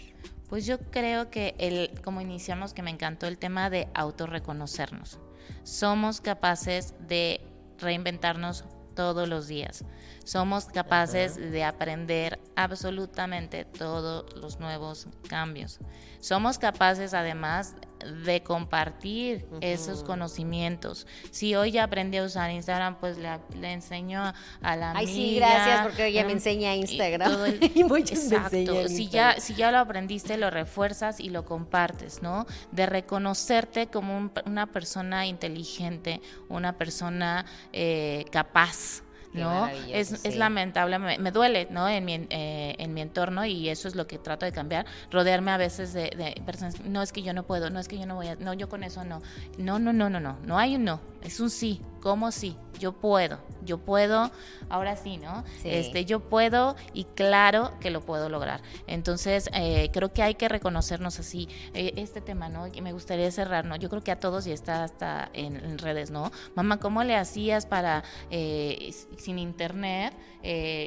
Pues 0.48 0.66
yo 0.66 0.78
creo 0.90 1.30
que 1.30 1.54
el, 1.58 1.92
como 2.02 2.20
iniciamos, 2.20 2.74
que 2.74 2.82
me 2.82 2.90
encantó 2.90 3.28
el 3.28 3.38
tema 3.38 3.70
de 3.70 3.86
autorreconocernos. 3.94 5.20
Somos 5.62 6.20
capaces 6.20 6.94
de 7.06 7.40
reinventarnos 7.78 8.64
todos 8.94 9.28
los 9.28 9.46
días. 9.46 9.84
Somos 10.26 10.64
capaces 10.64 11.36
de 11.36 11.62
aprender 11.62 12.40
absolutamente 12.56 13.64
todos 13.64 14.34
los 14.34 14.58
nuevos 14.58 15.06
cambios. 15.28 15.78
Somos 16.18 16.58
capaces 16.58 17.14
además 17.14 17.76
de 18.24 18.42
compartir 18.42 19.46
esos 19.60 20.02
conocimientos. 20.02 21.06
Si 21.30 21.54
hoy 21.54 21.70
ya 21.70 21.84
aprendí 21.84 22.16
a 22.16 22.24
usar 22.24 22.50
Instagram, 22.50 22.98
pues 22.98 23.18
le, 23.18 23.72
enseño 23.72 24.20
a 24.62 24.76
la 24.76 24.92
Ay, 24.96 25.06
sí, 25.06 25.36
gracias, 25.36 25.82
porque 25.82 26.06
ella 26.06 26.24
me 26.24 26.32
em, 26.32 26.38
enseña 26.38 26.74
Instagram. 26.74 27.32
Y, 27.76 27.82
exacto. 27.82 28.88
si 28.88 29.08
ya, 29.08 29.38
si 29.38 29.54
ya 29.54 29.70
lo 29.70 29.78
aprendiste, 29.78 30.36
lo 30.36 30.50
refuerzas 30.50 31.20
y 31.20 31.30
lo 31.30 31.44
compartes, 31.44 32.20
¿no? 32.20 32.46
De 32.72 32.86
reconocerte 32.86 33.86
como 33.86 34.32
una 34.44 34.66
persona 34.66 35.26
inteligente, 35.26 36.20
una 36.48 36.76
persona 36.76 37.46
eh, 37.72 38.24
capaz, 38.32 39.02
¿no? 39.36 39.68
Es, 39.68 40.24
es, 40.24 40.36
lamentable, 40.36 40.98
me, 40.98 41.30
duele, 41.30 41.68
¿no? 41.70 41.88
En 41.88 42.04
mi, 42.04 42.26
eh, 42.30 42.74
en 42.78 42.94
mi 42.94 43.00
entorno 43.00 43.44
y 43.44 43.68
eso 43.68 43.88
es 43.88 43.94
lo 43.94 44.06
que 44.06 44.18
trato 44.18 44.46
de 44.46 44.52
cambiar, 44.52 44.86
rodearme 45.10 45.50
a 45.50 45.56
veces 45.56 45.92
de, 45.92 46.10
de, 46.10 46.40
personas, 46.44 46.80
no 46.80 47.02
es 47.02 47.12
que 47.12 47.22
yo 47.22 47.32
no 47.32 47.44
puedo, 47.44 47.70
no 47.70 47.78
es 47.78 47.88
que 47.88 47.98
yo 47.98 48.06
no 48.06 48.16
voy 48.16 48.28
a, 48.28 48.36
no, 48.36 48.54
yo 48.54 48.68
con 48.68 48.82
eso 48.84 49.04
no, 49.04 49.22
no, 49.58 49.78
no, 49.78 49.92
no, 49.92 50.10
no, 50.10 50.20
no, 50.20 50.36
no 50.42 50.58
hay 50.58 50.76
un 50.76 50.84
no, 50.84 51.00
es 51.22 51.40
un 51.40 51.50
sí, 51.50 51.80
¿cómo 52.00 52.32
sí? 52.32 52.56
Yo 52.78 52.92
puedo, 52.92 53.38
yo 53.64 53.78
puedo, 53.78 54.30
ahora 54.68 54.96
sí, 54.96 55.16
¿no? 55.16 55.44
Este, 55.64 56.04
yo 56.04 56.20
puedo 56.20 56.76
y 56.92 57.04
claro 57.04 57.72
que 57.80 57.90
lo 57.90 58.02
puedo 58.02 58.28
lograr. 58.28 58.60
Entonces, 58.86 59.48
eh, 59.54 59.90
creo 59.92 60.12
que 60.12 60.22
hay 60.22 60.34
que 60.34 60.48
reconocernos 60.48 61.18
así. 61.18 61.48
Eh, 61.74 61.94
este 61.96 62.20
tema, 62.20 62.48
¿no? 62.48 62.66
Me 62.82 62.92
gustaría 62.92 63.30
cerrar, 63.30 63.64
¿no? 63.64 63.76
Yo 63.76 63.88
creo 63.88 64.02
que 64.02 64.10
a 64.10 64.20
todos 64.20 64.46
y 64.46 64.52
está 64.52 64.84
hasta 64.84 65.30
en, 65.32 65.78
redes, 65.78 66.10
¿no? 66.10 66.30
Mamá, 66.54 66.78
¿cómo 66.78 67.02
le 67.02 67.16
hacías 67.16 67.66
para, 67.66 68.04
eh, 68.30 68.94
sin 69.16 69.38
internet, 69.38 70.14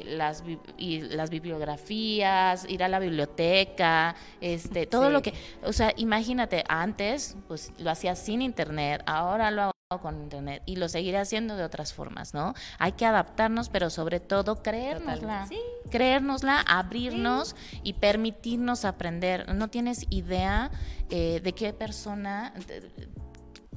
las, 0.06 0.42
y 0.78 1.00
las 1.00 1.28
bibliografías, 1.30 2.66
ir 2.68 2.82
a 2.82 2.88
la 2.88 2.98
biblioteca, 2.98 4.14
este, 4.40 4.86
todo 4.86 5.10
lo 5.10 5.22
que, 5.22 5.34
o 5.62 5.72
sea, 5.72 5.92
imagínate, 5.96 6.64
antes, 6.68 7.36
pues 7.46 7.72
lo 7.78 7.90
hacías 7.90 8.18
sin 8.18 8.42
internet, 8.42 9.02
ahora 9.06 9.50
lo 9.50 9.62
hago 9.62 9.79
con 9.98 10.22
internet 10.22 10.62
y 10.66 10.76
lo 10.76 10.88
seguiré 10.88 11.18
haciendo 11.18 11.56
de 11.56 11.64
otras 11.64 11.92
formas, 11.92 12.32
¿no? 12.32 12.54
Hay 12.78 12.92
que 12.92 13.06
adaptarnos, 13.06 13.70
pero 13.70 13.90
sobre 13.90 14.20
todo 14.20 14.62
creérnosla, 14.62 15.48
creérnosla, 15.90 16.60
abrirnos 16.60 17.56
y 17.82 17.94
permitirnos 17.94 18.84
aprender. 18.84 19.52
No 19.52 19.66
tienes 19.66 20.06
idea 20.08 20.70
eh, 21.10 21.40
de 21.42 21.52
qué 21.54 21.72
persona 21.72 22.54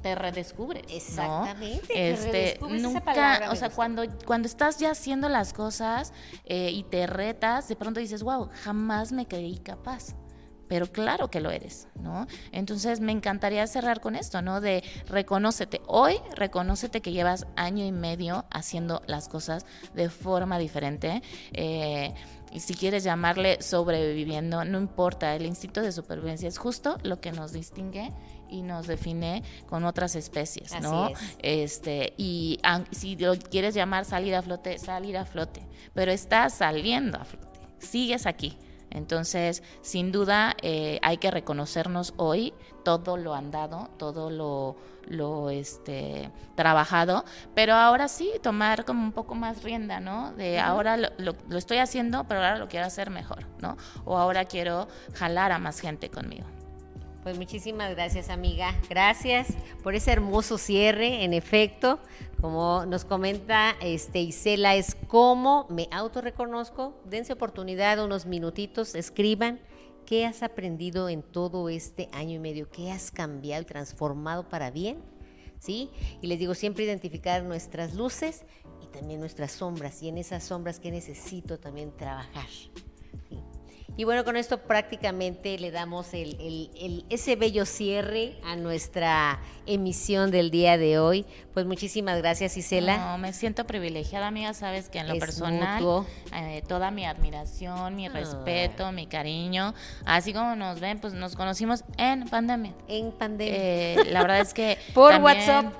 te, 0.03 0.13
redescubres, 0.13 0.83
Exactamente. 0.87 2.11
Este, 2.11 2.59
nunca, 2.61 3.49
o 3.49 3.55
sea, 3.55 3.71
cuando 3.71 4.03
cuando 4.25 4.47
estás 4.47 4.77
ya 4.77 4.91
haciendo 4.91 5.29
las 5.29 5.51
cosas 5.51 6.13
eh, 6.45 6.69
y 6.69 6.83
te 6.83 7.07
retas, 7.07 7.67
de 7.69 7.75
pronto 7.75 7.99
dices, 7.99 8.21
wow, 8.21 8.49
jamás 8.63 9.11
me 9.11 9.25
creí 9.25 9.57
capaz 9.57 10.13
pero 10.73 10.91
claro 10.91 11.29
que 11.29 11.39
lo 11.39 11.51
eres, 11.51 11.87
¿no? 12.01 12.25
Entonces 12.51 12.99
me 12.99 13.11
encantaría 13.11 13.67
cerrar 13.67 14.01
con 14.01 14.15
esto, 14.15 14.41
¿no? 14.41 14.59
De 14.59 14.83
reconócete. 15.05 15.81
Hoy 15.85 16.15
reconócete 16.35 16.99
que 16.99 17.11
llevas 17.11 17.45
año 17.55 17.85
y 17.85 17.91
medio 17.91 18.45
haciendo 18.49 19.03
las 19.05 19.27
cosas 19.27 19.67
de 19.93 20.09
forma 20.09 20.57
diferente. 20.57 21.21
Eh, 21.51 22.11
y 22.51 22.59
si 22.59 22.73
quieres 22.73 23.03
llamarle 23.03 23.61
sobreviviendo, 23.61 24.65
no 24.65 24.79
importa, 24.79 25.35
el 25.35 25.45
instinto 25.45 25.79
de 25.79 25.91
supervivencia 25.91 26.49
es 26.49 26.57
justo 26.57 26.97
lo 27.03 27.21
que 27.21 27.31
nos 27.31 27.53
distingue 27.53 28.11
y 28.49 28.63
nos 28.63 28.87
define 28.87 29.43
con 29.67 29.85
otras 29.85 30.15
especies, 30.15 30.73
¿no? 30.81 31.11
Este, 31.37 32.15
y 32.17 32.59
si 32.89 33.15
lo 33.15 33.37
quieres 33.37 33.75
llamar 33.75 34.05
salir 34.05 34.33
a 34.33 34.41
flote, 34.41 34.79
salir 34.79 35.17
a 35.17 35.25
flote, 35.25 35.61
pero 35.93 36.11
estás 36.11 36.55
saliendo 36.55 37.19
a 37.19 37.25
flote, 37.25 37.59
sigues 37.77 38.25
aquí. 38.25 38.57
Entonces, 38.93 39.63
sin 39.81 40.11
duda, 40.11 40.55
eh, 40.61 40.99
hay 41.01 41.17
que 41.17 41.31
reconocernos 41.31 42.13
hoy 42.17 42.53
todo 42.83 43.17
lo 43.17 43.33
andado, 43.33 43.89
todo 43.97 44.29
lo, 44.29 44.75
lo 45.07 45.49
este, 45.49 46.29
trabajado, 46.55 47.25
pero 47.55 47.73
ahora 47.73 48.07
sí 48.07 48.31
tomar 48.41 48.85
como 48.85 49.03
un 49.03 49.11
poco 49.11 49.35
más 49.35 49.63
rienda, 49.63 49.99
¿no? 49.99 50.31
De 50.33 50.59
ahora 50.59 50.97
lo, 50.97 51.09
lo, 51.17 51.57
estoy 51.57 51.79
haciendo, 51.79 52.25
pero 52.25 52.41
ahora 52.41 52.57
lo 52.57 52.67
quiero 52.67 52.85
hacer 52.85 53.09
mejor, 53.09 53.45
¿no? 53.59 53.77
O 54.05 54.17
ahora 54.17 54.45
quiero 54.45 54.87
jalar 55.15 55.51
a 55.51 55.59
más 55.59 55.79
gente 55.79 56.09
conmigo. 56.09 56.45
Pues 57.23 57.37
muchísimas 57.37 57.89
gracias, 57.91 58.27
amiga. 58.27 58.75
Gracias 58.89 59.47
por 59.81 59.95
ese 59.95 60.11
hermoso 60.11 60.57
cierre, 60.57 61.23
en 61.23 61.33
efecto. 61.33 61.99
Como 62.41 62.85
nos 62.85 63.05
comenta 63.05 63.77
este 63.79 64.19
Isela, 64.19 64.75
es 64.75 64.97
cómo 65.07 65.65
me 65.69 65.87
autorreconozco. 65.89 67.01
Dense 67.05 67.31
oportunidad, 67.31 68.03
unos 68.03 68.25
minutitos, 68.25 68.93
escriban 68.93 69.61
qué 70.05 70.25
has 70.25 70.43
aprendido 70.43 71.07
en 71.07 71.23
todo 71.23 71.69
este 71.69 72.09
año 72.11 72.35
y 72.35 72.39
medio, 72.39 72.69
qué 72.69 72.91
has 72.91 73.09
cambiado 73.09 73.61
y 73.61 73.65
transformado 73.67 74.49
para 74.49 74.69
bien. 74.69 75.01
¿Sí? 75.59 75.91
Y 76.21 76.27
les 76.27 76.39
digo, 76.39 76.55
siempre 76.55 76.83
identificar 76.83 77.41
nuestras 77.43 77.93
luces 77.93 78.43
y 78.83 78.87
también 78.87 79.21
nuestras 79.21 79.53
sombras, 79.53 80.03
y 80.03 80.09
en 80.09 80.17
esas 80.17 80.43
sombras 80.43 80.77
que 80.81 80.91
necesito 80.91 81.57
también 81.57 81.95
trabajar. 81.95 82.49
Y 83.95 84.05
bueno, 84.05 84.23
con 84.23 84.37
esto 84.37 84.57
prácticamente 84.57 85.59
le 85.59 85.69
damos 85.69 86.15
el, 86.15 87.05
ese 87.09 87.35
bello 87.35 87.65
cierre 87.65 88.35
a 88.43 88.55
nuestra 88.55 89.39
emisión 89.67 90.31
del 90.31 90.49
día 90.49 90.79
de 90.79 90.97
hoy. 90.97 91.25
Pues 91.53 91.67
muchísimas 91.67 92.17
gracias, 92.17 92.57
Isela. 92.57 92.97
No, 92.97 93.17
me 93.19 93.33
siento 93.33 93.65
privilegiada, 93.65 94.27
amiga. 94.27 94.55
Sabes 94.55 94.89
que 94.89 94.97
en 94.97 95.07
lo 95.07 95.19
personal, 95.19 96.05
eh, 96.33 96.63
toda 96.67 96.89
mi 96.89 97.05
admiración, 97.05 97.95
mi 97.95 98.07
ah. 98.07 98.11
respeto, 98.13 98.91
mi 98.91 99.05
cariño, 99.05 99.75
así 100.05 100.33
como 100.33 100.55
nos 100.55 100.79
ven, 100.79 100.99
pues 100.99 101.13
nos 101.13 101.35
conocimos 101.35 101.83
en 101.97 102.27
pandemia. 102.29 102.73
En 102.87 103.11
pandemia. 103.11 103.55
Eh, 103.55 103.95
la 104.09 104.23
verdad 104.23 104.39
es 104.39 104.55
que. 104.55 104.79
Por 104.95 105.21
WhatsApp. 105.21 105.71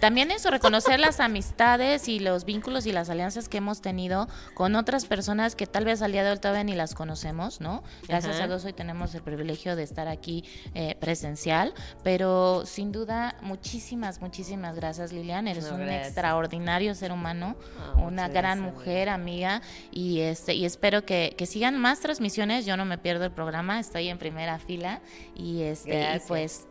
También 0.00 0.30
eso, 0.30 0.50
reconocer 0.50 0.98
las 0.98 1.20
amistades 1.20 2.08
y 2.08 2.20
los 2.20 2.46
vínculos 2.46 2.86
y 2.86 2.92
las 2.92 3.10
alianzas 3.10 3.48
que 3.48 3.58
hemos 3.58 3.82
tenido 3.82 4.28
con 4.54 4.74
otras 4.74 5.04
personas 5.04 5.54
que 5.54 5.66
tal 5.66 5.84
vez 5.84 6.00
al 6.00 6.12
día 6.12 6.24
de 6.24 6.30
hoy 6.30 6.38
todavía 6.38 6.64
ni 6.64 6.74
las 6.74 6.94
conocemos, 6.94 7.60
¿no? 7.60 7.82
Gracias 8.08 8.40
a 8.40 8.46
Dios 8.46 8.64
hoy 8.64 8.72
tenemos 8.72 9.14
el 9.14 9.22
privilegio 9.22 9.76
de 9.76 9.82
estar 9.82 10.08
aquí 10.08 10.44
eh, 10.74 10.96
presencial, 10.98 11.74
pero 12.02 12.64
sin 12.64 12.92
duda 12.92 13.36
muchísimas, 13.42 14.22
muchísimas 14.22 14.74
gracias 14.76 15.12
Lilian, 15.12 15.48
eres 15.48 15.70
un 15.70 15.86
extraordinario 15.88 16.94
ser 16.94 17.12
humano, 17.12 17.56
ah, 17.78 17.98
una 18.00 18.28
gran 18.28 18.60
mujer, 18.60 19.10
amiga, 19.10 19.60
y 19.90 20.20
este 20.20 20.54
y 20.54 20.64
espero 20.64 21.04
que, 21.04 21.34
que, 21.36 21.44
sigan 21.44 21.76
más 21.76 22.00
transmisiones, 22.00 22.64
yo 22.64 22.76
no 22.76 22.84
me 22.86 22.96
pierdo 22.96 23.24
el 23.24 23.32
programa, 23.32 23.80
estoy 23.80 24.08
en 24.08 24.18
primera 24.18 24.58
fila 24.58 25.00
y 25.34 25.62
este 25.62 26.16
y 26.16 26.20
pues 26.26 26.66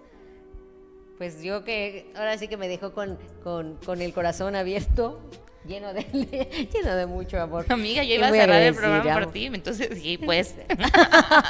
pues 1.19 1.43
yo 1.43 1.65
que 1.65 2.11
ahora 2.15 2.37
sí 2.37 2.47
que 2.47 2.55
me 2.55 2.69
dejó 2.69 2.93
con, 2.93 3.19
con, 3.43 3.75
con 3.85 4.01
el 4.01 4.13
corazón 4.13 4.55
abierto 4.55 5.19
lleno 5.67 5.93
de, 5.93 6.03
lleno 6.73 6.95
de 6.95 7.05
mucho 7.05 7.41
amor. 7.41 7.65
Amiga, 7.69 8.03
yo 8.03 8.15
iba 8.15 8.27
a 8.27 8.31
cerrar 8.31 8.61
el 8.61 8.75
programa 8.75 9.13
por 9.13 9.31
ti, 9.31 9.45
entonces 9.45 9.89
sí, 10.01 10.17
pues. 10.17 10.55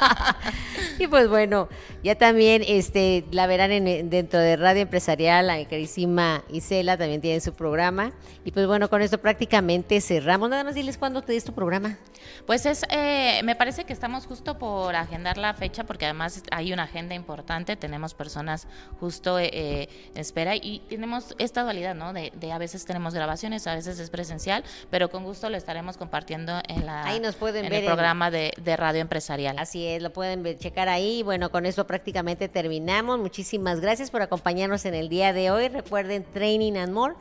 y 0.98 1.06
pues 1.06 1.28
bueno, 1.28 1.68
ya 2.02 2.16
también 2.16 2.62
este 2.66 3.24
la 3.30 3.46
verán 3.46 3.72
en, 3.72 4.10
dentro 4.10 4.40
de 4.40 4.56
Radio 4.56 4.82
Empresarial, 4.82 5.46
la 5.46 5.64
carísima 5.68 6.44
Isela 6.50 6.96
también 6.96 7.20
tiene 7.20 7.40
su 7.40 7.52
programa. 7.52 8.12
Y 8.44 8.52
pues 8.52 8.66
bueno, 8.66 8.88
con 8.88 9.02
esto 9.02 9.18
prácticamente 9.18 10.00
cerramos. 10.00 10.48
Nada 10.50 10.64
más 10.64 10.74
diles 10.74 10.96
cuándo 10.96 11.22
te 11.22 11.32
des 11.32 11.44
tu 11.44 11.52
programa. 11.52 11.98
Pues 12.46 12.66
es, 12.66 12.84
eh, 12.90 13.40
me 13.44 13.54
parece 13.54 13.84
que 13.84 13.92
estamos 13.92 14.26
justo 14.26 14.58
por 14.58 14.94
agendar 14.96 15.36
la 15.38 15.54
fecha, 15.54 15.84
porque 15.84 16.06
además 16.06 16.42
hay 16.50 16.72
una 16.72 16.84
agenda 16.84 17.14
importante, 17.14 17.76
tenemos 17.76 18.14
personas 18.14 18.66
justo 18.98 19.38
eh, 19.38 19.50
eh 19.52 19.88
espera 20.14 20.56
y 20.56 20.82
tenemos 20.88 21.34
esta 21.38 21.62
dualidad, 21.62 21.94
¿no? 21.94 22.12
De, 22.12 22.32
de 22.34 22.52
a 22.52 22.58
veces 22.58 22.84
tenemos 22.84 23.14
grabaciones, 23.14 23.66
a 23.66 23.74
veces 23.74 23.99
es 24.02 24.10
presencial, 24.10 24.64
pero 24.90 25.10
con 25.10 25.24
gusto 25.24 25.48
lo 25.50 25.56
estaremos 25.56 25.96
compartiendo 25.96 26.60
en 26.68 26.86
la 26.86 27.04
ahí 27.04 27.20
nos 27.20 27.36
pueden 27.36 27.66
en 27.66 27.72
el 27.72 27.84
programa 27.84 28.30
de, 28.30 28.52
radio 28.76 29.00
empresarial. 29.00 29.58
Así 29.58 29.86
es, 29.86 30.02
lo 30.02 30.12
pueden 30.12 30.42
ver, 30.42 30.58
checar 30.58 30.88
ahí. 30.88 31.22
Bueno, 31.22 31.50
con 31.50 31.66
eso 31.66 31.86
prácticamente 31.86 32.48
terminamos. 32.48 33.18
Muchísimas 33.18 33.80
gracias 33.80 34.10
por 34.10 34.22
acompañarnos 34.22 34.84
en 34.84 34.94
el 34.94 35.08
día 35.08 35.32
de 35.32 35.50
hoy. 35.50 35.68
Recuerden 35.68 36.24
Training 36.32 36.76
and 36.76 36.92
More. 36.92 37.14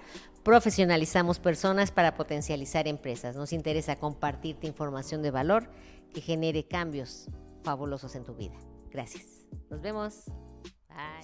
Profesionalizamos 0.44 1.40
personas 1.40 1.92
para 1.92 2.16
potencializar 2.16 2.88
empresas. 2.88 3.36
Nos 3.36 3.52
interesa 3.54 3.98
compartirte 3.98 4.68
información 4.68 5.22
de 5.22 5.32
valor 5.32 5.70
que 6.14 6.22
genere 6.22 6.64
cambios 6.64 7.28
fabulosos 7.64 8.16
en 8.16 8.24
tu 8.24 8.34
vida. 8.36 8.56
Gracias. 8.90 9.26
Nos 9.70 9.82
vemos. 9.82 10.26
Bye. 10.90 11.24